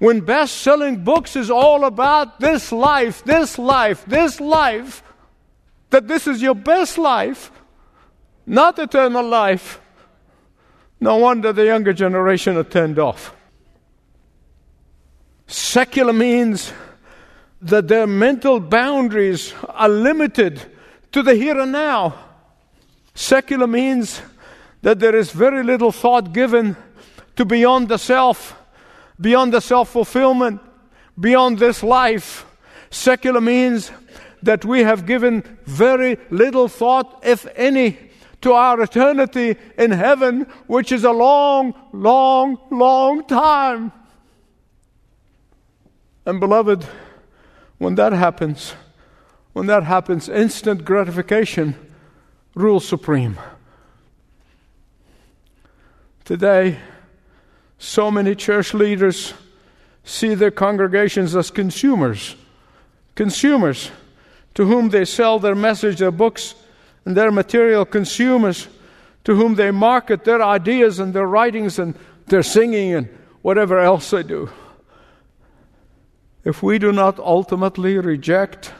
When 0.00 0.22
best 0.22 0.56
selling 0.56 1.04
books 1.04 1.36
is 1.36 1.48
all 1.48 1.84
about 1.84 2.40
this 2.40 2.72
life, 2.72 3.22
this 3.22 3.56
life, 3.56 4.04
this 4.04 4.40
life, 4.40 5.04
that 5.90 6.08
this 6.08 6.26
is 6.26 6.42
your 6.42 6.56
best 6.56 6.98
life, 6.98 7.52
not 8.44 8.80
eternal 8.80 9.24
life, 9.24 9.80
no 10.98 11.18
wonder 11.18 11.52
the 11.52 11.66
younger 11.66 11.92
generation 11.92 12.56
are 12.56 12.64
turned 12.64 12.98
off. 12.98 13.32
Secular 15.46 16.12
means 16.12 16.72
that 17.62 17.88
their 17.88 18.06
mental 18.06 18.60
boundaries 18.60 19.54
are 19.68 19.88
limited 19.88 20.62
to 21.12 21.22
the 21.22 21.34
here 21.34 21.58
and 21.58 21.72
now. 21.72 22.14
Secular 23.14 23.66
means 23.66 24.22
that 24.82 24.98
there 24.98 25.14
is 25.14 25.30
very 25.30 25.62
little 25.62 25.92
thought 25.92 26.32
given 26.32 26.76
to 27.36 27.44
beyond 27.44 27.88
the 27.88 27.98
self, 27.98 28.56
beyond 29.20 29.52
the 29.52 29.60
self 29.60 29.90
fulfillment, 29.90 30.60
beyond 31.18 31.58
this 31.58 31.82
life. 31.82 32.46
Secular 32.90 33.40
means 33.40 33.90
that 34.42 34.64
we 34.64 34.80
have 34.80 35.06
given 35.06 35.42
very 35.66 36.16
little 36.30 36.66
thought, 36.66 37.20
if 37.24 37.46
any, 37.56 37.98
to 38.40 38.52
our 38.52 38.80
eternity 38.80 39.56
in 39.76 39.90
heaven, 39.90 40.46
which 40.66 40.92
is 40.92 41.04
a 41.04 41.10
long, 41.10 41.74
long, 41.92 42.58
long 42.70 43.26
time. 43.26 43.92
And 46.24 46.40
beloved, 46.40 46.86
when 47.80 47.94
that 47.94 48.12
happens, 48.12 48.74
when 49.54 49.66
that 49.66 49.84
happens, 49.84 50.28
instant 50.28 50.84
gratification 50.84 51.74
rules 52.54 52.86
supreme. 52.86 53.38
Today, 56.26 56.78
so 57.78 58.10
many 58.10 58.34
church 58.34 58.74
leaders 58.74 59.32
see 60.04 60.34
their 60.34 60.50
congregations 60.50 61.34
as 61.34 61.50
consumers. 61.50 62.36
Consumers 63.14 63.90
to 64.52 64.66
whom 64.66 64.90
they 64.90 65.06
sell 65.06 65.38
their 65.38 65.54
message, 65.54 66.00
their 66.00 66.10
books, 66.10 66.54
and 67.06 67.16
their 67.16 67.32
material. 67.32 67.86
Consumers 67.86 68.68
to 69.24 69.34
whom 69.34 69.54
they 69.54 69.70
market 69.70 70.24
their 70.24 70.42
ideas 70.42 70.98
and 70.98 71.14
their 71.14 71.26
writings 71.26 71.78
and 71.78 71.94
their 72.26 72.42
singing 72.42 72.92
and 72.92 73.08
whatever 73.40 73.78
else 73.78 74.10
they 74.10 74.22
do. 74.22 74.50
If 76.44 76.62
we 76.62 76.78
do 76.78 76.92
not 76.92 77.18
ultimately 77.18 77.98
reject 77.98 78.72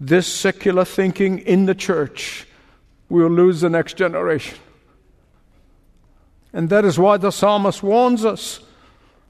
this 0.00 0.26
secular 0.26 0.84
thinking 0.84 1.38
in 1.40 1.66
the 1.66 1.74
church, 1.74 2.46
we 3.08 3.22
will 3.22 3.30
lose 3.30 3.60
the 3.60 3.70
next 3.70 3.96
generation. 3.96 4.58
And 6.52 6.70
that 6.70 6.84
is 6.84 6.98
why 6.98 7.18
the 7.18 7.30
psalmist 7.30 7.82
warns 7.82 8.24
us 8.24 8.60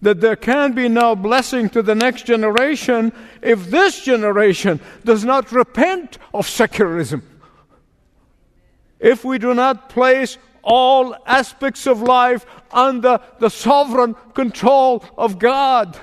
that 0.00 0.20
there 0.20 0.36
can 0.36 0.72
be 0.72 0.88
no 0.88 1.16
blessing 1.16 1.68
to 1.70 1.82
the 1.82 1.94
next 1.94 2.26
generation 2.26 3.12
if 3.42 3.70
this 3.70 4.04
generation 4.04 4.80
does 5.04 5.24
not 5.24 5.50
repent 5.50 6.18
of 6.32 6.48
secularism. 6.48 7.22
If 9.00 9.24
we 9.24 9.38
do 9.38 9.54
not 9.54 9.88
place 9.88 10.38
all 10.62 11.16
aspects 11.26 11.86
of 11.86 12.02
life 12.02 12.46
under 12.70 13.20
the 13.38 13.48
sovereign 13.48 14.14
control 14.34 15.04
of 15.16 15.38
God. 15.38 15.98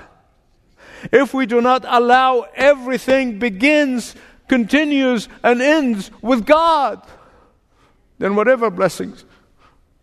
If 1.12 1.34
we 1.34 1.46
do 1.46 1.60
not 1.60 1.84
allow 1.86 2.46
everything 2.54 3.38
begins, 3.38 4.14
continues, 4.48 5.28
and 5.42 5.60
ends 5.60 6.10
with 6.22 6.46
God, 6.46 7.06
then 8.18 8.34
whatever 8.36 8.70
blessings 8.70 9.24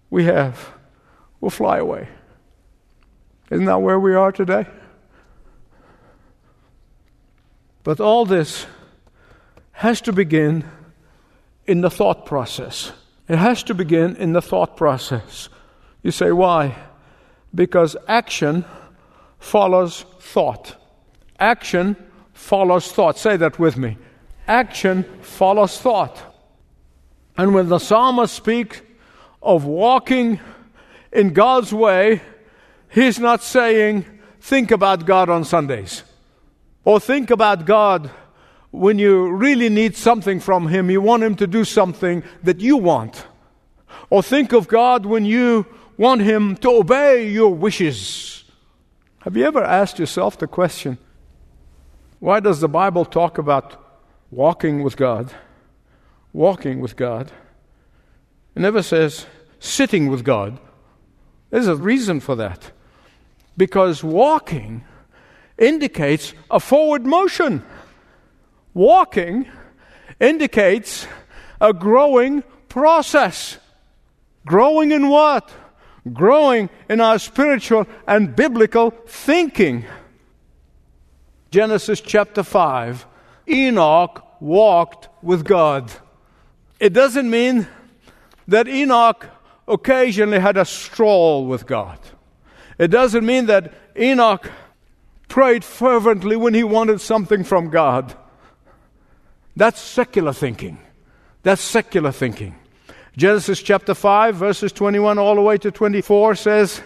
we 0.09 0.25
have 0.25 0.73
will 1.41 1.49
fly 1.49 1.77
away. 1.77 2.07
Isn't 3.49 3.65
that 3.65 3.81
where 3.81 3.99
we 3.99 4.15
are 4.15 4.31
today? 4.31 4.65
But 7.83 7.99
all 7.99 8.25
this 8.25 8.65
has 9.73 9.99
to 10.01 10.13
begin 10.13 10.63
in 11.65 11.81
the 11.81 11.89
thought 11.89 12.25
process. 12.25 12.91
It 13.27 13.37
has 13.37 13.63
to 13.63 13.73
begin 13.73 14.15
in 14.15 14.33
the 14.33 14.41
thought 14.41 14.77
process. 14.77 15.49
You 16.01 16.11
say, 16.11 16.31
why? 16.31 16.75
Because 17.53 17.95
action 18.07 18.65
follows 19.39 20.05
thought. 20.19 20.75
Action 21.39 21.95
follows 22.33 22.91
thought. 22.91 23.17
Say 23.17 23.37
that 23.37 23.59
with 23.59 23.77
me. 23.77 23.97
Action 24.47 25.03
follows 25.21 25.79
thought. 25.79 26.21
And 27.37 27.53
when 27.53 27.69
the 27.69 27.79
psalmist 27.79 28.33
speaks 28.33 28.81
of 29.41 29.65
walking 29.65 30.39
in 31.11 31.33
God's 31.33 31.73
way, 31.73 32.21
He's 32.89 33.19
not 33.19 33.41
saying, 33.41 34.05
think 34.39 34.69
about 34.69 35.05
God 35.05 35.29
on 35.29 35.45
Sundays. 35.45 36.03
Or 36.85 36.99
think 36.99 37.31
about 37.31 37.65
God 37.65 38.11
when 38.71 38.99
you 38.99 39.31
really 39.31 39.69
need 39.69 39.95
something 39.95 40.39
from 40.39 40.67
Him. 40.67 40.91
You 40.91 41.01
want 41.01 41.23
Him 41.23 41.35
to 41.37 41.47
do 41.47 41.63
something 41.63 42.23
that 42.43 42.59
you 42.59 42.77
want. 42.77 43.25
Or 44.09 44.21
think 44.21 44.53
of 44.53 44.67
God 44.67 45.05
when 45.05 45.25
you 45.25 45.65
want 45.97 46.21
Him 46.21 46.55
to 46.57 46.69
obey 46.69 47.29
your 47.29 47.53
wishes. 47.53 48.43
Have 49.21 49.37
you 49.37 49.45
ever 49.45 49.63
asked 49.63 49.99
yourself 49.99 50.37
the 50.37 50.47
question 50.47 50.97
why 52.23 52.39
does 52.39 52.61
the 52.61 52.69
Bible 52.69 53.03
talk 53.03 53.37
about 53.37 53.75
walking 54.31 54.81
with 54.81 54.95
God? 54.95 55.33
Walking 56.31 56.79
with 56.79 56.95
God. 56.95 57.33
It 58.55 58.61
never 58.61 58.81
says 58.81 59.25
sitting 59.59 60.07
with 60.07 60.23
God. 60.23 60.57
There's 61.49 61.67
a 61.67 61.75
reason 61.75 62.21
for 62.21 62.37
that 62.37 62.71
because 63.57 64.05
walking 64.05 64.85
indicates 65.57 66.33
a 66.49 66.61
forward 66.61 67.05
motion. 67.05 67.61
Walking 68.73 69.45
indicates 70.17 71.05
a 71.59 71.73
growing 71.73 72.43
process. 72.69 73.57
Growing 74.45 74.93
in 74.93 75.09
what? 75.09 75.51
Growing 76.13 76.69
in 76.87 77.01
our 77.01 77.19
spiritual 77.19 77.85
and 78.07 78.33
biblical 78.33 78.91
thinking. 79.07 79.83
Genesis 81.53 82.01
chapter 82.01 82.41
5 82.41 83.05
Enoch 83.47 84.25
walked 84.39 85.07
with 85.21 85.45
God. 85.45 85.91
It 86.79 86.93
doesn't 86.93 87.29
mean 87.29 87.67
that 88.47 88.67
Enoch 88.67 89.29
occasionally 89.67 90.39
had 90.39 90.57
a 90.57 90.65
stroll 90.65 91.45
with 91.45 91.67
God. 91.67 91.99
It 92.79 92.87
doesn't 92.87 93.23
mean 93.23 93.45
that 93.45 93.71
Enoch 93.95 94.49
prayed 95.27 95.63
fervently 95.63 96.35
when 96.35 96.55
he 96.55 96.63
wanted 96.63 97.01
something 97.01 97.43
from 97.43 97.69
God. 97.69 98.15
That's 99.55 99.79
secular 99.79 100.33
thinking. 100.33 100.79
That's 101.43 101.61
secular 101.61 102.11
thinking. 102.11 102.55
Genesis 103.15 103.61
chapter 103.61 103.93
5, 103.93 104.35
verses 104.35 104.71
21 104.71 105.19
all 105.19 105.35
the 105.35 105.41
way 105.41 105.59
to 105.59 105.69
24 105.69 106.33
says 106.33 106.81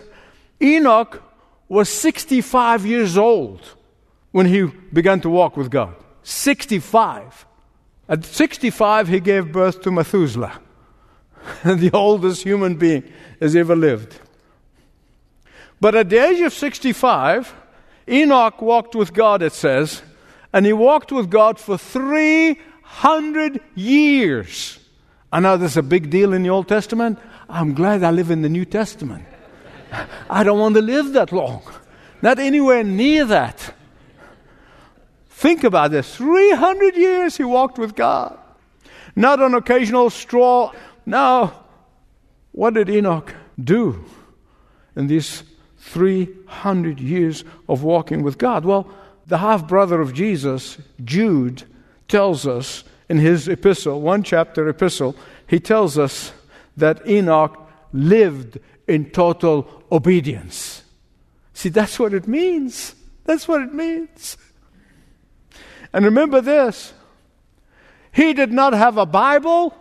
Enoch 0.61 1.23
was 1.69 1.87
65 1.87 2.85
years 2.85 3.17
old 3.17 3.61
when 4.37 4.45
he 4.45 4.65
began 4.93 5.19
to 5.19 5.31
walk 5.31 5.57
with 5.57 5.71
God. 5.71 5.95
65. 6.21 7.47
At 8.07 8.23
65, 8.23 9.07
he 9.07 9.19
gave 9.19 9.51
birth 9.51 9.81
to 9.81 9.89
Methuselah, 9.89 10.61
the 11.65 11.89
oldest 11.91 12.43
human 12.43 12.75
being 12.75 13.11
has 13.41 13.55
ever 13.55 13.75
lived. 13.75 14.19
But 15.81 15.95
at 15.95 16.09
the 16.09 16.23
age 16.23 16.41
of 16.41 16.53
65, 16.53 17.51
Enoch 18.07 18.61
walked 18.61 18.93
with 18.93 19.11
God, 19.11 19.41
it 19.41 19.53
says, 19.53 20.03
and 20.53 20.67
he 20.67 20.73
walked 20.73 21.11
with 21.11 21.31
God 21.31 21.59
for 21.59 21.75
300 21.75 23.59
years. 23.73 24.77
I 25.31 25.39
know 25.39 25.57
this 25.57 25.71
is 25.71 25.77
a 25.77 25.81
big 25.81 26.11
deal 26.11 26.33
in 26.33 26.43
the 26.43 26.51
Old 26.51 26.67
Testament. 26.67 27.17
I'm 27.49 27.73
glad 27.73 28.03
I 28.03 28.11
live 28.11 28.29
in 28.29 28.43
the 28.43 28.49
New 28.49 28.65
Testament. 28.65 29.25
I 30.29 30.43
don't 30.43 30.59
want 30.59 30.75
to 30.75 30.81
live 30.83 31.13
that 31.13 31.31
long, 31.31 31.63
not 32.21 32.37
anywhere 32.37 32.83
near 32.83 33.25
that. 33.25 33.73
Think 35.37 35.63
about 35.63 35.91
this 35.91 36.15
300 36.15 36.95
years 36.95 37.37
he 37.37 37.43
walked 37.43 37.77
with 37.77 37.93
God. 37.93 38.35
Not 39.15 39.39
an 39.39 39.53
occasional 39.53 40.09
stroll. 40.09 40.73
No. 41.05 41.53
What 42.53 42.73
did 42.73 42.89
Enoch 42.89 43.35
do 43.63 44.03
in 44.95 45.05
these 45.05 45.43
300 45.77 46.99
years 46.99 47.43
of 47.69 47.83
walking 47.83 48.23
with 48.23 48.39
God. 48.39 48.65
Well, 48.65 48.89
the 49.27 49.37
half 49.37 49.67
brother 49.67 50.01
of 50.01 50.11
Jesus, 50.11 50.79
Jude, 51.05 51.65
tells 52.07 52.47
us 52.47 52.83
in 53.07 53.19
his 53.19 53.47
epistle, 53.47 54.01
one 54.01 54.23
chapter 54.23 54.67
epistle, 54.67 55.15
he 55.45 55.59
tells 55.59 55.99
us 55.99 56.31
that 56.75 57.07
Enoch 57.07 57.55
lived 57.93 58.57
in 58.87 59.11
total 59.11 59.83
obedience. 59.91 60.83
See, 61.53 61.69
that's 61.69 61.99
what 61.99 62.15
it 62.15 62.27
means. 62.27 62.95
That's 63.25 63.47
what 63.47 63.61
it 63.61 63.73
means. 63.73 64.35
And 65.93 66.05
remember 66.05 66.41
this 66.41 66.93
he 68.11 68.33
did 68.33 68.51
not 68.51 68.73
have 68.73 68.97
a 68.97 69.05
Bible, 69.05 69.75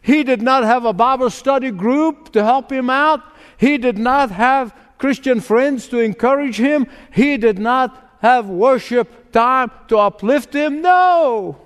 he 0.00 0.24
did 0.24 0.42
not 0.42 0.64
have 0.64 0.84
a 0.84 0.92
Bible 0.92 1.30
study 1.30 1.70
group 1.70 2.32
to 2.32 2.42
help 2.42 2.70
him 2.72 2.90
out, 2.90 3.22
he 3.56 3.78
did 3.78 3.98
not 3.98 4.30
have 4.30 4.74
Christian 5.02 5.40
friends 5.40 5.88
to 5.88 5.98
encourage 5.98 6.58
him. 6.58 6.86
He 7.12 7.36
did 7.36 7.58
not 7.58 8.18
have 8.20 8.48
worship 8.48 9.32
time 9.32 9.72
to 9.88 9.98
uplift 9.98 10.54
him. 10.54 10.80
No. 10.80 11.60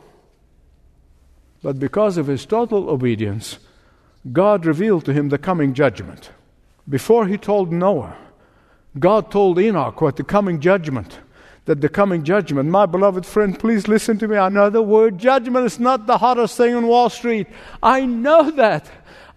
But 1.63 1.79
because 1.79 2.17
of 2.17 2.29
his 2.29 2.47
total 2.47 2.89
obedience, 2.89 3.59
God 4.33 4.65
revealed 4.65 5.05
to 5.05 5.13
him 5.13 5.29
the 5.29 5.37
coming 5.37 5.75
judgment. 5.75 6.31
Before 6.89 7.27
he 7.27 7.37
told 7.37 7.71
Noah, 7.71 8.17
God 8.99 9.31
told 9.31 9.59
Enoch 9.59 10.01
what 10.01 10.17
the 10.17 10.25
coming 10.25 10.59
judgment, 10.59 11.19
that 11.67 11.81
the 11.81 11.89
coming 11.89 12.25
judgment, 12.25 12.71
my 12.71 12.87
beloved 12.87 13.27
friend, 13.27 13.59
please 13.59 13.87
listen 13.89 14.19
to 14.19 14.29
me. 14.29 14.37
I 14.37 14.49
know 14.49 14.71
the 14.71 14.83
word 14.83 15.19
judgment 15.19 15.67
is 15.67 15.79
not 15.79 16.07
the 16.07 16.19
hottest 16.19 16.57
thing 16.57 16.75
on 16.75 16.87
Wall 16.87 17.11
Street. 17.11 17.49
I 17.83 18.07
know 18.07 18.51
that. 18.53 18.89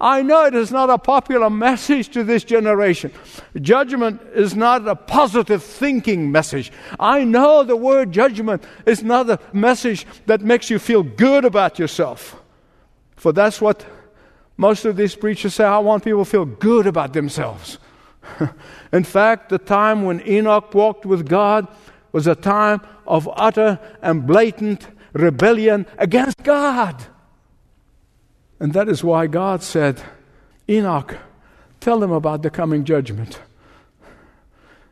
I 0.02 0.22
know 0.22 0.46
it 0.46 0.56
is 0.56 0.72
not 0.72 0.90
a 0.90 0.98
popular 0.98 1.50
message 1.50 2.10
to 2.10 2.24
this 2.24 2.44
generation. 2.46 3.12
Judgment 3.60 4.22
is 4.34 4.56
not 4.56 4.88
a 4.88 4.96
positive 4.96 5.62
thinking 5.62 6.32
message. 6.32 6.72
I 7.00 7.26
know 7.26 7.64
the 7.64 7.76
word 7.76 8.12
judgment 8.12 8.64
is 8.86 9.04
not 9.04 9.30
a 9.30 9.40
message 9.52 10.06
that 10.26 10.42
makes 10.42 10.70
you 10.70 10.80
feel 10.80 11.04
good 11.04 11.44
about 11.44 11.80
yourself. 11.80 12.42
For 13.18 13.34
that's 13.34 13.60
what 13.60 13.86
most 14.56 14.86
of 14.86 14.96
these 14.96 15.16
preachers 15.16 15.56
say. 15.56 15.66
I 15.66 15.80
want 15.80 16.06
people 16.06 16.24
to 16.24 16.30
feel 16.30 16.46
good 16.46 16.88
about 16.88 17.12
themselves. 17.12 17.80
In 18.94 19.04
fact, 19.04 19.50
the 19.50 19.58
time 19.58 20.04
when 20.04 20.26
Enoch 20.26 20.74
walked 20.74 21.06
with 21.06 21.28
God 21.28 21.68
was 22.12 22.28
a 22.28 22.36
time 22.36 22.82
of 23.06 23.30
utter 23.36 23.80
and 24.02 24.26
blatant 24.26 24.88
rebellion 25.14 25.86
against 25.98 26.44
God. 26.44 27.04
And 28.60 28.74
that 28.74 28.90
is 28.90 29.04
why 29.04 29.28
God 29.28 29.64
said, 29.64 30.02
Enoch, 30.70 31.18
tell 31.80 32.00
them 32.00 32.12
about 32.12 32.42
the 32.42 32.50
coming 32.50 32.84
judgment. 32.84 33.40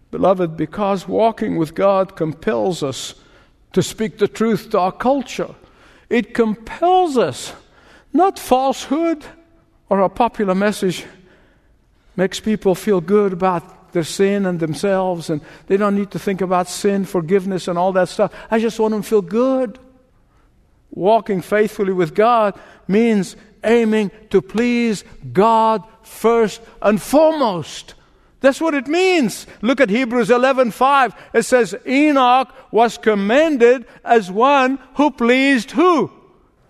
Beloved, 0.10 0.56
because 0.56 1.08
walking 1.08 1.58
with 1.58 1.76
God 1.76 2.16
compels 2.16 2.82
us 2.82 3.16
to 3.74 3.84
speak 3.84 4.18
the 4.18 4.28
truth 4.28 4.70
to 4.72 4.80
our 4.80 4.92
culture, 4.92 5.54
it 6.10 6.34
compels 6.34 7.18
us, 7.18 7.54
not 8.14 8.40
falsehood 8.40 9.26
or 9.90 10.00
a 10.02 10.10
popular 10.10 10.56
message 10.56 11.06
makes 12.16 12.40
people 12.40 12.74
feel 12.74 13.00
good 13.00 13.34
about 13.34 13.77
their 13.92 14.04
sin 14.04 14.46
and 14.46 14.60
themselves, 14.60 15.30
and 15.30 15.42
they 15.68 15.78
don't 15.78 15.96
need 15.96 16.12
to 16.12 16.20
think 16.20 16.42
about 16.42 16.68
sin, 16.68 17.06
forgiveness, 17.06 17.68
and 17.68 17.78
all 17.78 17.92
that 17.94 18.10
stuff. 18.10 18.34
I 18.52 18.60
just 18.60 18.80
want 18.80 18.94
them 18.94 19.02
to 19.02 19.08
feel 19.08 19.22
good. 19.22 19.80
Walking 20.92 21.42
faithfully 21.42 21.94
with 21.94 22.16
God 22.16 22.60
means 22.88 23.36
aiming 23.64 24.12
to 24.30 24.42
please 24.42 25.04
God 25.34 25.84
first 26.02 26.62
and 26.82 27.02
foremost. 27.02 27.94
That's 28.40 28.62
what 28.62 28.76
it 28.76 28.88
means. 28.88 29.48
Look 29.62 29.82
at 29.82 29.90
Hebrews 29.90 30.30
11:5. 30.30 31.14
It 31.34 31.44
says 31.44 31.76
Enoch 31.88 32.54
was 32.72 32.98
commended 32.98 33.86
as 34.04 34.32
one 34.32 34.80
who 34.96 35.12
pleased 35.12 35.72
who? 35.72 36.12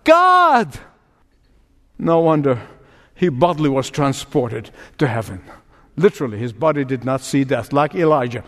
God. 0.04 0.78
No 1.98 2.20
wonder 2.20 2.60
he 3.14 3.28
bodily 3.28 3.68
was 3.68 3.90
transported 3.90 4.70
to 4.98 5.06
heaven. 5.06 5.42
Literally, 5.98 6.38
his 6.38 6.52
body 6.52 6.84
did 6.84 7.04
not 7.04 7.20
see 7.22 7.42
death, 7.42 7.72
like 7.72 7.94
Elijah. 7.94 8.44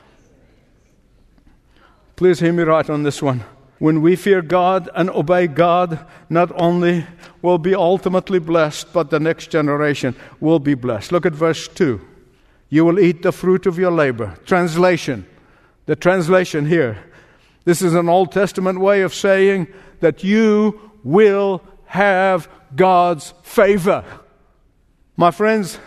Please 2.14 2.38
hear 2.38 2.52
me 2.52 2.62
right 2.62 2.88
on 2.88 3.02
this 3.02 3.20
one. 3.20 3.42
When 3.80 4.02
we 4.02 4.14
fear 4.14 4.40
God 4.40 4.88
and 4.94 5.10
obey 5.10 5.46
God, 5.46 6.06
not 6.28 6.52
only 6.54 7.06
will 7.42 7.58
be 7.58 7.74
ultimately 7.74 8.38
blessed, 8.38 8.92
but 8.92 9.10
the 9.10 9.18
next 9.18 9.50
generation 9.50 10.14
will 10.38 10.60
be 10.60 10.74
blessed. 10.74 11.12
Look 11.12 11.26
at 11.26 11.32
verse 11.32 11.66
2. 11.66 12.00
You 12.68 12.84
will 12.84 13.00
eat 13.00 13.22
the 13.22 13.32
fruit 13.32 13.66
of 13.66 13.78
your 13.78 13.90
labor. 13.90 14.38
Translation. 14.44 15.26
The 15.86 15.96
translation 15.96 16.66
here. 16.66 17.02
This 17.64 17.82
is 17.82 17.94
an 17.94 18.08
Old 18.08 18.30
Testament 18.30 18.78
way 18.78 19.00
of 19.00 19.12
saying 19.12 19.66
that 20.00 20.22
you 20.22 20.92
will 21.02 21.62
have 21.86 22.48
God's 22.76 23.34
favor. 23.42 24.04
My 25.16 25.30
friends, 25.30 25.78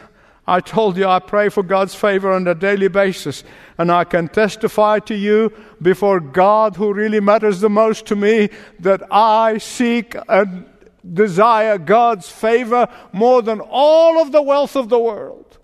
I 0.46 0.60
told 0.60 0.98
you 0.98 1.08
I 1.08 1.20
pray 1.20 1.50
for 1.50 1.64
God's 1.64 1.96
favor 1.96 2.32
on 2.32 2.48
a 2.48 2.56
daily 2.56 2.90
basis, 2.90 3.44
and 3.78 3.92
I 3.92 4.04
can 4.04 4.28
testify 4.28 5.00
to 5.00 5.16
you 5.16 5.54
before 5.82 6.20
God, 6.20 6.76
who 6.76 6.94
really 6.94 7.22
matters 7.22 7.62
the 7.62 7.70
most 7.70 8.06
to 8.08 8.16
me, 8.16 8.50
that 8.80 9.02
I 9.10 9.58
seek 9.58 10.16
and 10.28 10.66
desire 11.14 11.78
God's 11.78 12.30
favor 12.30 12.88
more 13.14 13.42
than 13.42 13.62
all 13.62 14.22
of 14.22 14.32
the 14.32 14.42
wealth 14.42 14.76
of 14.76 14.90
the 14.90 15.00
world. 15.00 15.58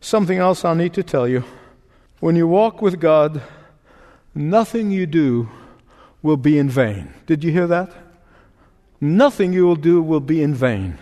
Something 0.00 0.38
else 0.38 0.64
I 0.64 0.74
need 0.74 0.94
to 0.94 1.02
tell 1.02 1.26
you. 1.26 1.44
When 2.20 2.36
you 2.36 2.46
walk 2.46 2.82
with 2.82 3.00
God, 3.00 3.42
nothing 4.34 4.90
you 4.90 5.06
do 5.06 5.48
will 6.22 6.36
be 6.36 6.58
in 6.58 6.68
vain. 6.70 7.14
Did 7.26 7.42
you 7.42 7.50
hear 7.50 7.66
that? 7.66 7.90
Nothing 9.00 9.52
you 9.52 9.66
will 9.66 9.76
do 9.76 10.00
will 10.00 10.20
be 10.20 10.42
in 10.42 10.54
vain. 10.54 10.98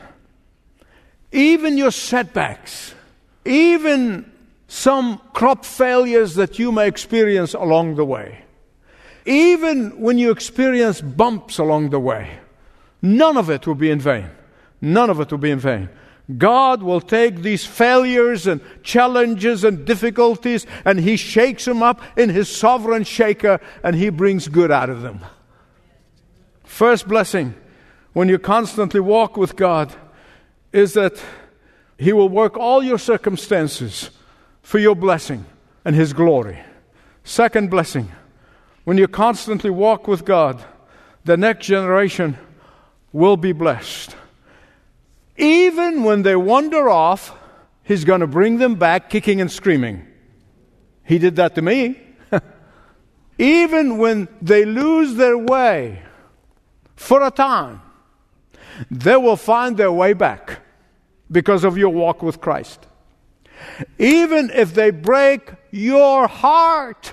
Even 1.33 1.79
your 1.79 1.91
setbacks, 1.91 2.95
even 3.45 4.31
some 4.69 5.21
crop 5.33 5.65
failures 5.65 6.35
that 6.35 6.59
you 6.59 6.71
may 6.71 6.87
experience 6.87 7.55
along 7.55 7.97
the 7.97 8.05
way, 8.05 8.45
even 9.25 10.01
when 10.01 10.19
you 10.19 10.31
experience 10.31 11.01
bumps 11.01 11.59
along 11.59 11.91
the 11.91 12.01
way, 12.01 12.39
none 13.01 13.37
of 13.37 13.51
it 13.51 13.67
will 13.67 13.75
be 13.75 13.91
in 13.91 14.01
vain. 14.01 14.29
None 14.83 15.11
of 15.11 15.21
it 15.21 15.31
will 15.31 15.39
be 15.39 15.53
in 15.53 15.61
vain. 15.61 15.89
God 16.39 16.83
will 16.83 17.01
take 17.01 17.43
these 17.43 17.65
failures 17.65 18.47
and 18.47 18.61
challenges 18.83 19.65
and 19.65 19.85
difficulties 19.85 20.67
and 20.85 20.99
He 20.99 21.17
shakes 21.17 21.65
them 21.65 21.83
up 21.83 22.01
in 22.17 22.31
His 22.31 22.55
sovereign 22.55 23.05
shaker 23.05 23.61
and 23.83 23.95
He 23.95 24.09
brings 24.11 24.49
good 24.49 24.71
out 24.71 24.91
of 24.91 25.03
them. 25.03 25.21
First 26.65 27.07
blessing 27.07 27.55
when 28.13 28.29
you 28.29 28.39
constantly 28.39 29.01
walk 29.01 29.37
with 29.37 29.57
God 29.57 29.95
is 30.73 30.95
that 30.95 31.23
He 31.99 32.13
will 32.13 32.29
work 32.29 32.57
all 32.57 32.83
your 32.83 32.99
circumstances 32.99 34.11
for 34.63 34.79
your 34.79 34.97
blessing 34.97 35.45
and 35.85 35.95
His 35.95 36.13
glory. 36.13 36.59
Second 37.25 37.71
blessing, 37.71 38.11
when 38.85 38.99
you 38.99 39.07
constantly 39.07 39.71
walk 39.71 40.09
with 40.09 40.25
God, 40.25 40.65
the 41.25 41.37
next 41.37 41.67
generation 41.67 42.37
will 43.13 43.37
be 43.37 43.53
blessed. 43.53 44.17
Even 45.37 46.05
when 46.05 46.23
they 46.23 46.37
wander 46.37 46.89
off, 46.89 47.37
He's 47.85 48.05
going 48.05 48.21
to 48.21 48.27
bring 48.27 48.59
them 48.59 48.77
back 48.77 49.11
kicking 49.11 49.41
and 49.41 49.51
screaming. 49.51 50.07
He 51.05 51.19
did 51.19 51.37
that 51.37 51.55
to 51.57 51.63
me. 51.63 52.01
Even 53.39 53.99
when 53.99 54.29
they 54.41 54.65
lose 54.65 55.17
their 55.17 55.37
way 55.37 56.03
for 56.95 57.23
a 57.23 57.31
time, 57.31 57.83
they 58.91 59.17
will 59.17 59.37
find 59.37 59.77
their 59.77 59.93
way 59.93 60.13
back 60.13 60.61
because 61.31 61.65
of 61.65 61.79
your 61.79 61.91
walk 61.91 62.23
with 62.23 62.41
Christ. 62.41 62.87
Even 63.99 64.51
if 64.51 64.75
they 64.75 64.91
break 64.91 65.53
your 65.71 66.27
heart, 66.27 67.13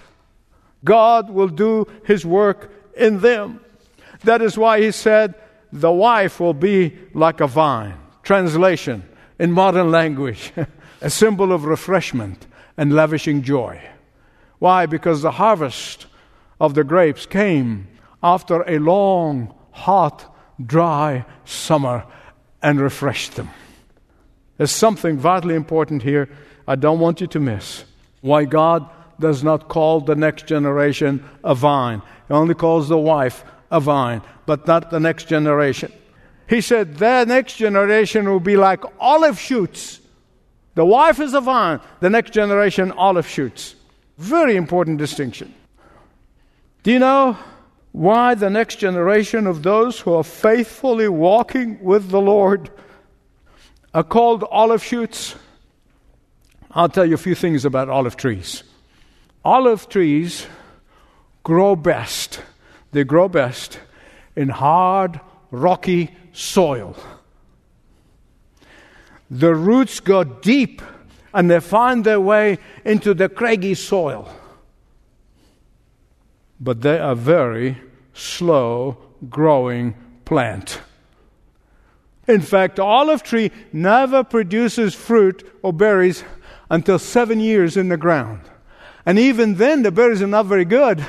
God 0.83 1.29
will 1.29 1.47
do 1.47 1.87
His 2.05 2.25
work 2.25 2.71
in 2.95 3.19
them. 3.19 3.61
That 4.23 4.41
is 4.41 4.57
why 4.57 4.81
He 4.81 4.91
said, 4.91 5.35
The 5.71 5.91
wife 5.91 6.39
will 6.39 6.53
be 6.53 6.97
like 7.13 7.41
a 7.41 7.47
vine. 7.47 7.97
Translation 8.23 9.03
in 9.39 9.51
modern 9.51 9.89
language, 9.91 10.51
a 11.01 11.09
symbol 11.09 11.51
of 11.51 11.65
refreshment 11.65 12.45
and 12.77 12.93
lavishing 12.93 13.41
joy. 13.41 13.81
Why? 14.59 14.85
Because 14.85 15.21
the 15.21 15.31
harvest 15.31 16.05
of 16.59 16.73
the 16.73 16.83
grapes 16.83 17.25
came 17.25 17.87
after 18.21 18.61
a 18.69 18.79
long, 18.79 19.53
hot, 19.71 20.28
dry 20.63 21.25
summer 21.45 22.05
and 22.61 22.79
refreshed 22.79 23.35
them. 23.35 23.49
There's 24.57 24.71
something 24.71 25.17
vitally 25.17 25.55
important 25.55 26.03
here 26.03 26.29
I 26.67 26.75
don't 26.75 26.99
want 26.99 27.21
you 27.21 27.27
to 27.27 27.39
miss. 27.39 27.83
Why 28.21 28.45
God 28.45 28.87
does 29.19 29.43
not 29.43 29.69
call 29.69 30.01
the 30.01 30.15
next 30.15 30.45
generation 30.45 31.27
a 31.43 31.55
vine, 31.55 32.01
He 32.27 32.33
only 32.33 32.53
calls 32.53 32.89
the 32.89 32.97
wife 32.97 33.43
a 33.71 33.79
vine, 33.79 34.21
but 34.45 34.67
not 34.67 34.91
the 34.91 34.99
next 34.99 35.27
generation. 35.27 35.91
He 36.47 36.61
said, 36.61 36.97
The 36.97 37.25
next 37.25 37.57
generation 37.57 38.29
will 38.29 38.39
be 38.39 38.57
like 38.57 38.83
olive 38.99 39.39
shoots. 39.39 39.99
The 40.75 40.85
wife 40.85 41.19
is 41.19 41.33
a 41.33 41.41
vine, 41.41 41.79
the 41.99 42.09
next 42.09 42.31
generation, 42.31 42.91
olive 42.91 43.27
shoots. 43.27 43.75
Very 44.17 44.55
important 44.55 44.97
distinction. 44.97 45.53
Do 46.83 46.91
you 46.91 46.99
know 46.99 47.37
why 47.91 48.35
the 48.35 48.49
next 48.49 48.77
generation 48.77 49.47
of 49.47 49.63
those 49.63 49.99
who 49.99 50.13
are 50.13 50.23
faithfully 50.23 51.07
walking 51.07 51.83
with 51.83 52.09
the 52.09 52.21
Lord 52.21 52.69
are 53.93 54.03
called 54.03 54.43
olive 54.51 54.83
shoots. 54.83 55.35
I'll 56.71 56.89
tell 56.89 57.05
you 57.05 57.15
a 57.15 57.17
few 57.17 57.35
things 57.35 57.65
about 57.65 57.89
olive 57.89 58.15
trees. 58.15 58.63
Olive 59.43 59.89
trees 59.89 60.45
grow 61.43 61.75
best, 61.75 62.41
they 62.91 63.03
grow 63.03 63.27
best 63.27 63.79
in 64.35 64.49
hard, 64.49 65.19
rocky 65.49 66.15
soil. 66.31 66.95
The 69.31 69.55
roots 69.55 69.99
go 69.99 70.23
deep 70.23 70.81
and 71.33 71.49
they 71.49 71.59
find 71.59 72.03
their 72.03 72.19
way 72.19 72.59
into 72.85 73.13
the 73.13 73.29
craggy 73.29 73.75
soil 73.75 74.29
but 76.59 76.81
they 76.81 76.99
are 76.99 77.15
very 77.15 77.77
slow 78.13 78.97
growing 79.29 79.95
plant. 80.25 80.81
In 82.27 82.41
fact, 82.41 82.79
olive 82.79 83.23
tree 83.23 83.51
never 83.73 84.23
produces 84.23 84.93
fruit 84.93 85.49
or 85.63 85.73
berries 85.73 86.23
until 86.69 86.99
seven 86.99 87.39
years 87.39 87.75
in 87.75 87.89
the 87.89 87.97
ground. 87.97 88.41
And 89.05 89.17
even 89.17 89.55
then, 89.55 89.81
the 89.81 89.91
berries 89.91 90.21
are 90.21 90.27
not 90.27 90.45
very 90.45 90.65
good. 90.65 91.03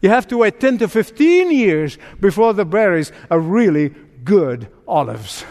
You 0.00 0.08
have 0.08 0.26
to 0.28 0.38
wait 0.38 0.58
10 0.58 0.78
to 0.78 0.88
15 0.88 1.52
years 1.52 1.96
before 2.18 2.52
the 2.54 2.64
berries 2.64 3.12
are 3.30 3.38
really 3.38 3.90
good 4.24 4.66
olives. 4.88 5.44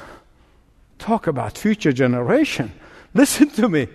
Talk 0.99 1.27
about 1.27 1.57
future 1.57 1.93
generation. 1.93 2.73
Listen 3.13 3.49
to 3.51 3.69
me. 3.69 3.87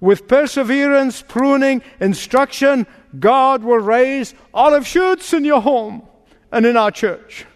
With 0.00 0.28
perseverance, 0.28 1.22
pruning, 1.22 1.82
instruction, 2.00 2.86
God 3.18 3.64
will 3.64 3.78
raise 3.78 4.34
olive 4.52 4.86
shoots 4.86 5.32
in 5.32 5.44
your 5.44 5.62
home 5.62 6.06
and 6.52 6.66
in 6.66 6.76
our 6.76 6.90
church. 6.90 7.46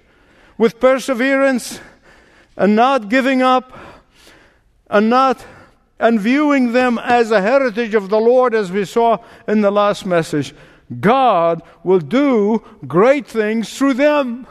With 0.56 0.80
perseverance 0.80 1.80
and 2.56 2.76
not 2.76 3.08
giving 3.08 3.42
up 3.42 3.76
and 4.88 5.10
not 5.10 5.44
and 5.98 6.18
viewing 6.18 6.72
them 6.72 6.98
as 6.98 7.30
a 7.30 7.42
heritage 7.42 7.94
of 7.94 8.08
the 8.08 8.18
Lord, 8.18 8.54
as 8.54 8.72
we 8.72 8.86
saw 8.86 9.18
in 9.46 9.60
the 9.60 9.70
last 9.70 10.06
message, 10.06 10.54
God 10.98 11.62
will 11.84 12.00
do 12.00 12.64
great 12.86 13.26
things 13.26 13.76
through 13.76 13.94
them. 13.94 14.46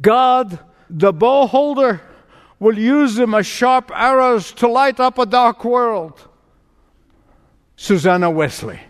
God, 0.00 0.58
the 0.90 1.12
bow 1.12 1.46
holder, 1.46 2.02
will 2.58 2.76
use 2.76 3.14
them 3.14 3.34
as 3.34 3.46
sharp 3.46 3.92
arrows 3.94 4.52
to 4.52 4.66
light 4.66 4.98
up 4.98 5.16
a 5.18 5.26
dark 5.26 5.64
world. 5.64 6.28
Susanna 7.76 8.30
Wesley 8.30 8.80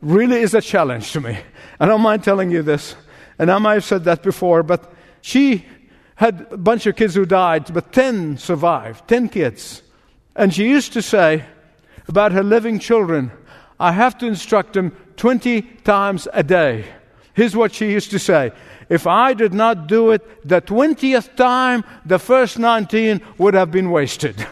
really 0.00 0.40
is 0.40 0.54
a 0.54 0.60
challenge 0.60 1.12
to 1.12 1.20
me. 1.20 1.38
I 1.78 1.86
don't 1.86 2.00
mind 2.00 2.24
telling 2.24 2.50
you 2.50 2.62
this, 2.62 2.96
and 3.38 3.50
I 3.50 3.58
might 3.58 3.74
have 3.74 3.84
said 3.84 4.04
that 4.04 4.22
before, 4.22 4.62
but 4.62 4.92
she 5.20 5.64
had 6.16 6.46
a 6.50 6.56
bunch 6.56 6.86
of 6.86 6.96
kids 6.96 7.14
who 7.14 7.24
died, 7.24 7.72
but 7.72 7.92
10 7.92 8.38
survived, 8.38 9.08
10 9.08 9.28
kids. 9.28 9.82
And 10.36 10.52
she 10.52 10.68
used 10.68 10.92
to 10.92 11.02
say 11.02 11.44
about 12.08 12.32
her 12.32 12.42
living 12.42 12.78
children, 12.78 13.30
I 13.78 13.92
have 13.92 14.18
to 14.18 14.26
instruct 14.26 14.74
them 14.74 14.94
20 15.16 15.62
times 15.84 16.28
a 16.32 16.42
day. 16.42 16.84
Here's 17.34 17.56
what 17.56 17.72
she 17.72 17.90
used 17.90 18.10
to 18.10 18.18
say 18.18 18.52
If 18.88 19.06
I 19.06 19.32
did 19.32 19.54
not 19.54 19.86
do 19.86 20.10
it 20.10 20.46
the 20.46 20.60
20th 20.60 21.36
time, 21.36 21.84
the 22.04 22.18
first 22.18 22.58
19 22.58 23.22
would 23.38 23.54
have 23.54 23.70
been 23.70 23.90
wasted. 23.90 24.46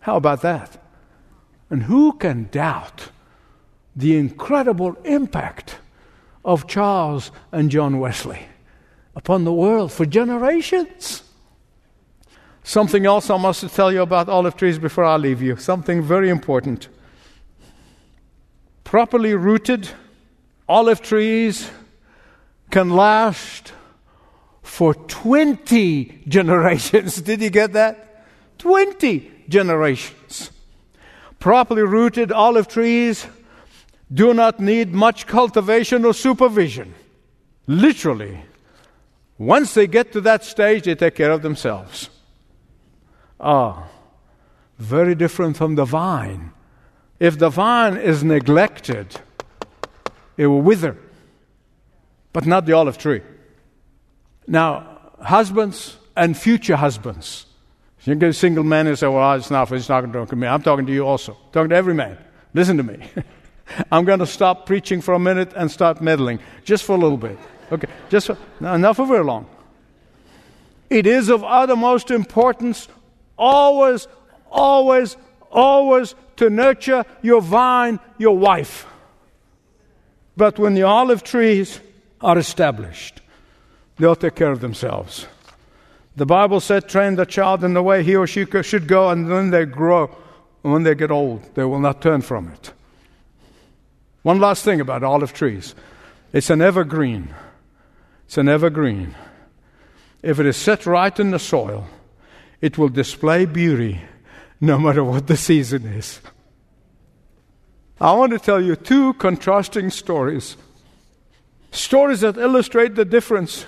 How 0.00 0.16
about 0.16 0.42
that? 0.42 0.85
And 1.70 1.84
who 1.84 2.12
can 2.12 2.48
doubt 2.50 3.08
the 3.94 4.16
incredible 4.16 4.96
impact 5.04 5.78
of 6.44 6.66
Charles 6.66 7.32
and 7.50 7.70
John 7.70 7.98
Wesley 7.98 8.46
upon 9.14 9.44
the 9.44 9.52
world 9.52 9.92
for 9.92 10.06
generations? 10.06 11.22
Something 12.62 13.06
else 13.06 13.30
I 13.30 13.36
must 13.36 13.68
tell 13.74 13.92
you 13.92 14.02
about 14.02 14.28
olive 14.28 14.56
trees 14.56 14.78
before 14.78 15.04
I 15.04 15.16
leave 15.16 15.40
you. 15.40 15.56
Something 15.56 16.02
very 16.02 16.28
important. 16.28 16.88
Properly 18.84 19.34
rooted 19.34 19.88
olive 20.68 21.00
trees 21.00 21.70
can 22.70 22.90
last 22.90 23.72
for 24.62 24.94
20 24.94 26.24
generations. 26.28 27.20
Did 27.22 27.40
you 27.40 27.50
get 27.50 27.72
that? 27.74 28.24
20 28.58 29.30
generations. 29.48 30.50
Properly 31.46 31.82
rooted 31.82 32.32
olive 32.32 32.66
trees 32.66 33.28
do 34.12 34.34
not 34.34 34.58
need 34.58 34.92
much 34.92 35.28
cultivation 35.28 36.04
or 36.04 36.12
supervision. 36.12 36.92
Literally. 37.68 38.40
Once 39.38 39.72
they 39.72 39.86
get 39.86 40.10
to 40.10 40.20
that 40.22 40.42
stage, 40.42 40.86
they 40.86 40.96
take 40.96 41.14
care 41.14 41.30
of 41.30 41.42
themselves. 41.42 42.10
Ah, 43.38 43.84
very 44.80 45.14
different 45.14 45.56
from 45.56 45.76
the 45.76 45.84
vine. 45.84 46.50
If 47.20 47.38
the 47.38 47.48
vine 47.48 47.96
is 47.96 48.24
neglected, 48.24 49.20
it 50.36 50.48
will 50.48 50.62
wither, 50.62 50.96
but 52.32 52.44
not 52.44 52.66
the 52.66 52.72
olive 52.72 52.98
tree. 52.98 53.22
Now, 54.48 55.12
husbands 55.22 55.96
and 56.16 56.36
future 56.36 56.74
husbands. 56.74 57.46
You 58.06 58.14
get 58.14 58.28
a 58.28 58.32
single 58.32 58.62
man 58.62 58.86
and 58.86 58.96
say, 58.96 59.08
Well, 59.08 59.32
it's 59.34 59.50
not, 59.50 59.70
it's 59.72 59.88
not 59.88 60.00
going 60.12 60.26
to 60.26 60.36
me. 60.36 60.46
I'm 60.46 60.62
talking 60.62 60.86
to 60.86 60.92
you 60.92 61.04
also. 61.04 61.32
I'm 61.32 61.52
talking 61.52 61.70
to 61.70 61.76
every 61.76 61.94
man. 61.94 62.16
Listen 62.54 62.76
to 62.76 62.84
me. 62.84 62.98
I'm 63.90 64.04
going 64.04 64.20
to 64.20 64.26
stop 64.26 64.64
preaching 64.64 65.00
for 65.00 65.14
a 65.14 65.18
minute 65.18 65.52
and 65.56 65.68
start 65.68 66.00
meddling, 66.00 66.38
just 66.64 66.84
for 66.84 66.94
a 66.94 66.98
little 66.98 67.16
bit. 67.16 67.36
Okay, 67.72 67.88
just 68.08 68.28
for, 68.28 68.38
not 68.60 68.94
for 68.94 69.06
very 69.06 69.24
long. 69.24 69.46
It 70.88 71.04
is 71.04 71.28
of 71.28 71.42
uttermost 71.42 72.12
importance 72.12 72.86
always, 73.36 74.06
always, 74.52 75.16
always 75.50 76.14
to 76.36 76.48
nurture 76.48 77.04
your 77.22 77.40
vine, 77.40 77.98
your 78.18 78.38
wife. 78.38 78.86
But 80.36 80.60
when 80.60 80.74
the 80.74 80.84
olive 80.84 81.24
trees 81.24 81.80
are 82.20 82.38
established, 82.38 83.20
they'll 83.98 84.14
take 84.14 84.36
care 84.36 84.52
of 84.52 84.60
themselves. 84.60 85.26
The 86.16 86.26
Bible 86.26 86.60
said, 86.60 86.88
train 86.88 87.16
the 87.16 87.26
child 87.26 87.62
in 87.62 87.74
the 87.74 87.82
way 87.82 88.02
he 88.02 88.16
or 88.16 88.26
she 88.26 88.46
should 88.62 88.88
go, 88.88 89.10
and 89.10 89.28
when 89.28 89.50
they 89.50 89.66
grow, 89.66 90.04
and 90.64 90.72
when 90.72 90.82
they 90.82 90.94
get 90.94 91.10
old, 91.10 91.54
they 91.54 91.64
will 91.64 91.78
not 91.78 92.00
turn 92.00 92.22
from 92.22 92.48
it. 92.48 92.72
One 94.22 94.40
last 94.40 94.64
thing 94.64 94.80
about 94.80 95.04
olive 95.04 95.32
trees 95.32 95.74
it's 96.32 96.50
an 96.50 96.60
evergreen. 96.60 97.34
It's 98.24 98.38
an 98.38 98.48
evergreen. 98.48 99.14
If 100.22 100.40
it 100.40 100.46
is 100.46 100.56
set 100.56 100.86
right 100.86 101.18
in 101.20 101.30
the 101.30 101.38
soil, 101.38 101.86
it 102.60 102.76
will 102.76 102.88
display 102.88 103.44
beauty 103.44 104.00
no 104.60 104.78
matter 104.78 105.04
what 105.04 105.26
the 105.28 105.36
season 105.36 105.86
is. 105.86 106.20
I 108.00 108.12
want 108.12 108.32
to 108.32 108.38
tell 108.38 108.60
you 108.60 108.74
two 108.74 109.14
contrasting 109.14 109.90
stories. 109.90 110.56
Stories 111.70 112.20
that 112.20 112.36
illustrate 112.36 112.94
the 112.94 113.04
difference 113.04 113.66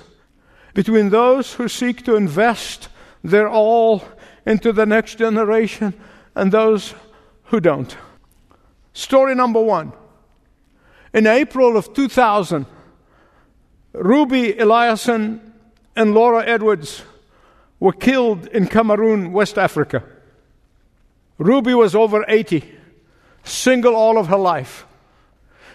between 0.79 1.11
those 1.11 1.55
who 1.55 1.67
seek 1.67 2.05
to 2.05 2.15
invest 2.15 2.89
their 3.25 3.49
all 3.49 4.01
into 4.47 4.73
the 4.73 4.87
next 4.87 5.17
generation 5.19 5.93
and 6.37 6.53
those 6.53 6.95
who 7.47 7.59
don't. 7.59 7.97
Story 8.93 9.35
number 9.35 9.61
one. 9.61 9.93
In 11.13 11.27
April 11.27 11.77
of 11.77 11.93
2000, 11.95 12.65
Ruby 13.93 14.53
Eliason 14.53 15.41
and 15.97 16.15
Laura 16.15 16.47
Edwards 16.47 17.03
were 17.81 17.93
killed 17.93 18.47
in 18.47 18.69
Cameroon, 18.69 19.33
West 19.33 19.59
Africa. 19.59 20.05
Ruby 21.39 21.75
was 21.75 21.97
over 21.97 22.25
80, 22.29 22.63
single 23.43 23.97
all 23.97 24.17
of 24.17 24.29
her 24.29 24.39
life. 24.39 24.87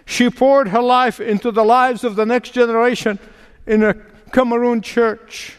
She 0.06 0.30
poured 0.30 0.70
her 0.70 0.82
life 0.82 1.20
into 1.20 1.52
the 1.52 1.66
lives 1.66 2.06
of 2.06 2.16
the 2.16 2.26
next 2.26 2.52
generation 2.52 3.20
in 3.68 3.84
a 3.84 3.96
Cameroon 4.34 4.82
church. 4.82 5.56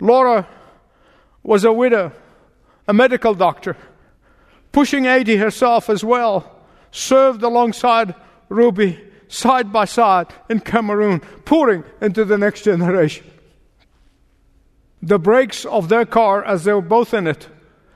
Laura 0.00 0.46
was 1.44 1.64
a 1.64 1.72
widow, 1.72 2.12
a 2.88 2.92
medical 2.92 3.34
doctor, 3.34 3.76
pushing 4.72 5.06
80 5.06 5.36
herself 5.36 5.88
as 5.88 6.02
well, 6.02 6.52
served 6.90 7.44
alongside 7.44 8.14
Ruby 8.48 9.00
side 9.28 9.72
by 9.72 9.84
side 9.84 10.26
in 10.48 10.60
Cameroon, 10.60 11.20
pouring 11.44 11.84
into 12.00 12.24
the 12.24 12.36
next 12.36 12.62
generation. 12.62 13.24
The 15.00 15.18
brakes 15.18 15.64
of 15.64 15.88
their 15.88 16.04
car, 16.04 16.44
as 16.44 16.64
they 16.64 16.72
were 16.72 16.82
both 16.82 17.14
in 17.14 17.28
it, 17.28 17.48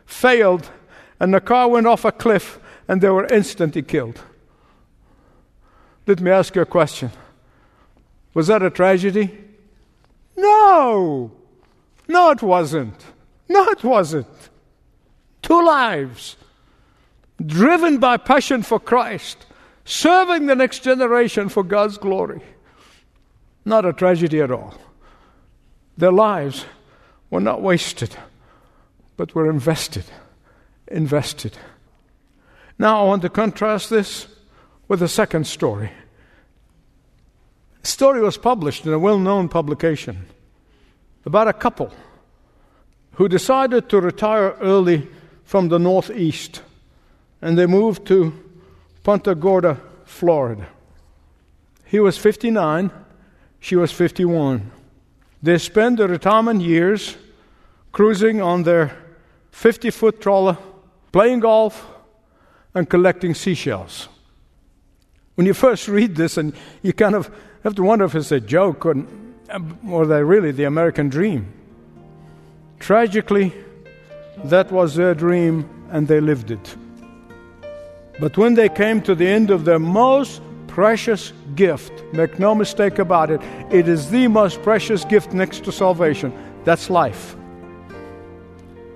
failed, 0.06 0.70
and 1.18 1.34
the 1.34 1.40
car 1.40 1.68
went 1.68 1.88
off 1.88 2.04
a 2.04 2.12
cliff, 2.12 2.60
and 2.86 3.00
they 3.00 3.10
were 3.10 3.26
instantly 3.26 3.82
killed. 3.82 4.20
Let 6.06 6.20
me 6.20 6.30
ask 6.30 6.54
you 6.54 6.62
a 6.62 6.66
question 6.66 7.10
Was 8.34 8.46
that 8.46 8.62
a 8.62 8.70
tragedy? 8.70 9.38
No! 10.36 11.32
No, 12.08 12.30
it 12.30 12.42
wasn't. 12.42 13.04
No, 13.48 13.64
it 13.68 13.82
wasn't. 13.84 14.26
Two 15.42 15.64
lives, 15.64 16.36
driven 17.44 17.98
by 17.98 18.16
passion 18.16 18.62
for 18.62 18.78
Christ, 18.78 19.46
serving 19.84 20.46
the 20.46 20.54
next 20.54 20.80
generation 20.80 21.48
for 21.48 21.62
God's 21.62 21.98
glory. 21.98 22.40
Not 23.64 23.84
a 23.84 23.92
tragedy 23.92 24.40
at 24.40 24.50
all. 24.50 24.74
Their 25.96 26.12
lives 26.12 26.64
were 27.30 27.40
not 27.40 27.62
wasted, 27.62 28.16
but 29.16 29.34
were 29.34 29.50
invested. 29.50 30.04
Invested. 30.88 31.56
Now 32.78 33.02
I 33.02 33.06
want 33.06 33.22
to 33.22 33.28
contrast 33.28 33.90
this 33.90 34.26
with 34.88 35.02
a 35.02 35.08
second 35.08 35.46
story. 35.46 35.90
The 37.82 37.88
story 37.88 38.20
was 38.20 38.36
published 38.36 38.86
in 38.86 38.92
a 38.92 38.98
well 38.98 39.18
known 39.18 39.48
publication 39.48 40.26
about 41.24 41.48
a 41.48 41.52
couple 41.52 41.92
who 43.12 43.28
decided 43.28 43.88
to 43.88 44.00
retire 44.00 44.56
early 44.60 45.08
from 45.44 45.68
the 45.68 45.78
Northeast 45.78 46.62
and 47.42 47.58
they 47.58 47.66
moved 47.66 48.06
to 48.06 48.32
Punta 49.02 49.34
Gorda, 49.34 49.80
Florida. 50.04 50.66
He 51.84 51.98
was 51.98 52.18
59, 52.18 52.90
she 53.58 53.76
was 53.76 53.92
51. 53.92 54.70
They 55.42 55.58
spent 55.58 55.96
their 55.96 56.08
retirement 56.08 56.60
years 56.60 57.16
cruising 57.92 58.40
on 58.40 58.62
their 58.62 58.96
50 59.50 59.90
foot 59.90 60.20
trawler, 60.20 60.58
playing 61.12 61.40
golf, 61.40 61.86
and 62.74 62.88
collecting 62.88 63.34
seashells. 63.34 64.08
When 65.34 65.46
you 65.46 65.54
first 65.54 65.88
read 65.88 66.14
this, 66.14 66.36
and 66.36 66.54
you 66.82 66.92
kind 66.92 67.14
of 67.14 67.30
have 67.64 67.74
to 67.74 67.82
wonder 67.82 68.04
if 68.04 68.14
it's 68.14 68.32
a 68.32 68.40
joke 68.40 68.86
or, 68.86 68.96
uh, 69.50 69.60
or 69.88 70.06
they 70.06 70.22
really 70.22 70.52
the 70.52 70.64
American 70.64 71.08
dream. 71.08 71.52
Tragically, 72.78 73.52
that 74.44 74.72
was 74.72 74.94
their 74.94 75.14
dream, 75.14 75.68
and 75.90 76.08
they 76.08 76.20
lived 76.20 76.50
it. 76.50 76.76
But 78.18 78.36
when 78.36 78.54
they 78.54 78.68
came 78.68 79.02
to 79.02 79.14
the 79.14 79.26
end 79.26 79.50
of 79.50 79.64
their 79.64 79.78
most 79.78 80.40
precious 80.66 81.32
gift, 81.54 81.92
make 82.12 82.38
no 82.38 82.54
mistake 82.54 82.98
about 82.98 83.30
it, 83.30 83.40
it 83.70 83.88
is 83.88 84.10
the 84.10 84.28
most 84.28 84.62
precious 84.62 85.04
gift 85.04 85.32
next 85.32 85.64
to 85.64 85.72
salvation. 85.72 86.32
That's 86.64 86.88
life. 86.88 87.36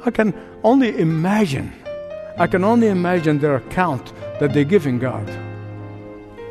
I 0.07 0.11
can 0.11 0.35
only 0.63 0.99
imagine, 0.99 1.73
I 2.39 2.47
can 2.47 2.65
only 2.65 2.89
imagine 2.89 3.39
their 3.39 3.57
account 3.57 4.13
that 4.41 4.53
they're 4.53 4.65
giving 4.65 4.99
God. 4.99 5.29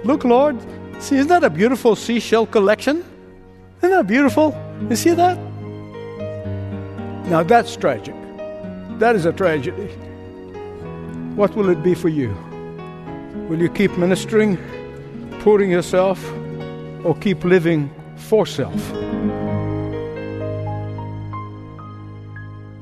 Look, 0.04 0.24
Lord, 0.24 0.58
see, 1.04 1.18
isn't 1.18 1.28
that 1.28 1.44
a 1.44 1.50
beautiful 1.50 1.96
seashell 1.96 2.46
collection? 2.46 3.04
Isn't 3.80 3.90
that 3.90 4.08
beautiful? 4.08 4.56
You 4.90 4.96
see 4.96 5.12
that? 5.12 5.38
Now 7.28 7.44
that's 7.44 7.76
tragic. 7.76 8.16
That 9.00 9.16
is 9.16 9.26
a 9.26 9.34
tragedy. 9.34 9.88
What 11.36 11.56
will 11.56 11.70
it 11.70 11.84
be 11.84 11.94
for 11.94 12.10
you? 12.10 12.30
Will 13.50 13.60
you 13.60 13.70
keep 13.70 13.98
ministering, 13.98 14.58
pouring 15.40 15.72
yourself, 15.72 16.24
or 17.04 17.16
keep 17.20 17.44
living 17.44 17.90
for 18.16 18.46
self? 18.46 18.82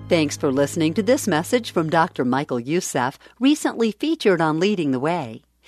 Thanks 0.09 0.35
for 0.35 0.51
listening 0.51 0.93
to 0.95 1.03
this 1.03 1.27
message 1.27 1.71
from 1.71 1.89
Dr. 1.89 2.25
Michael 2.25 2.59
Youssef, 2.59 3.17
recently 3.39 3.91
featured 3.91 4.41
on 4.41 4.59
Leading 4.59 4.91
the 4.91 4.99
Way. 4.99 5.41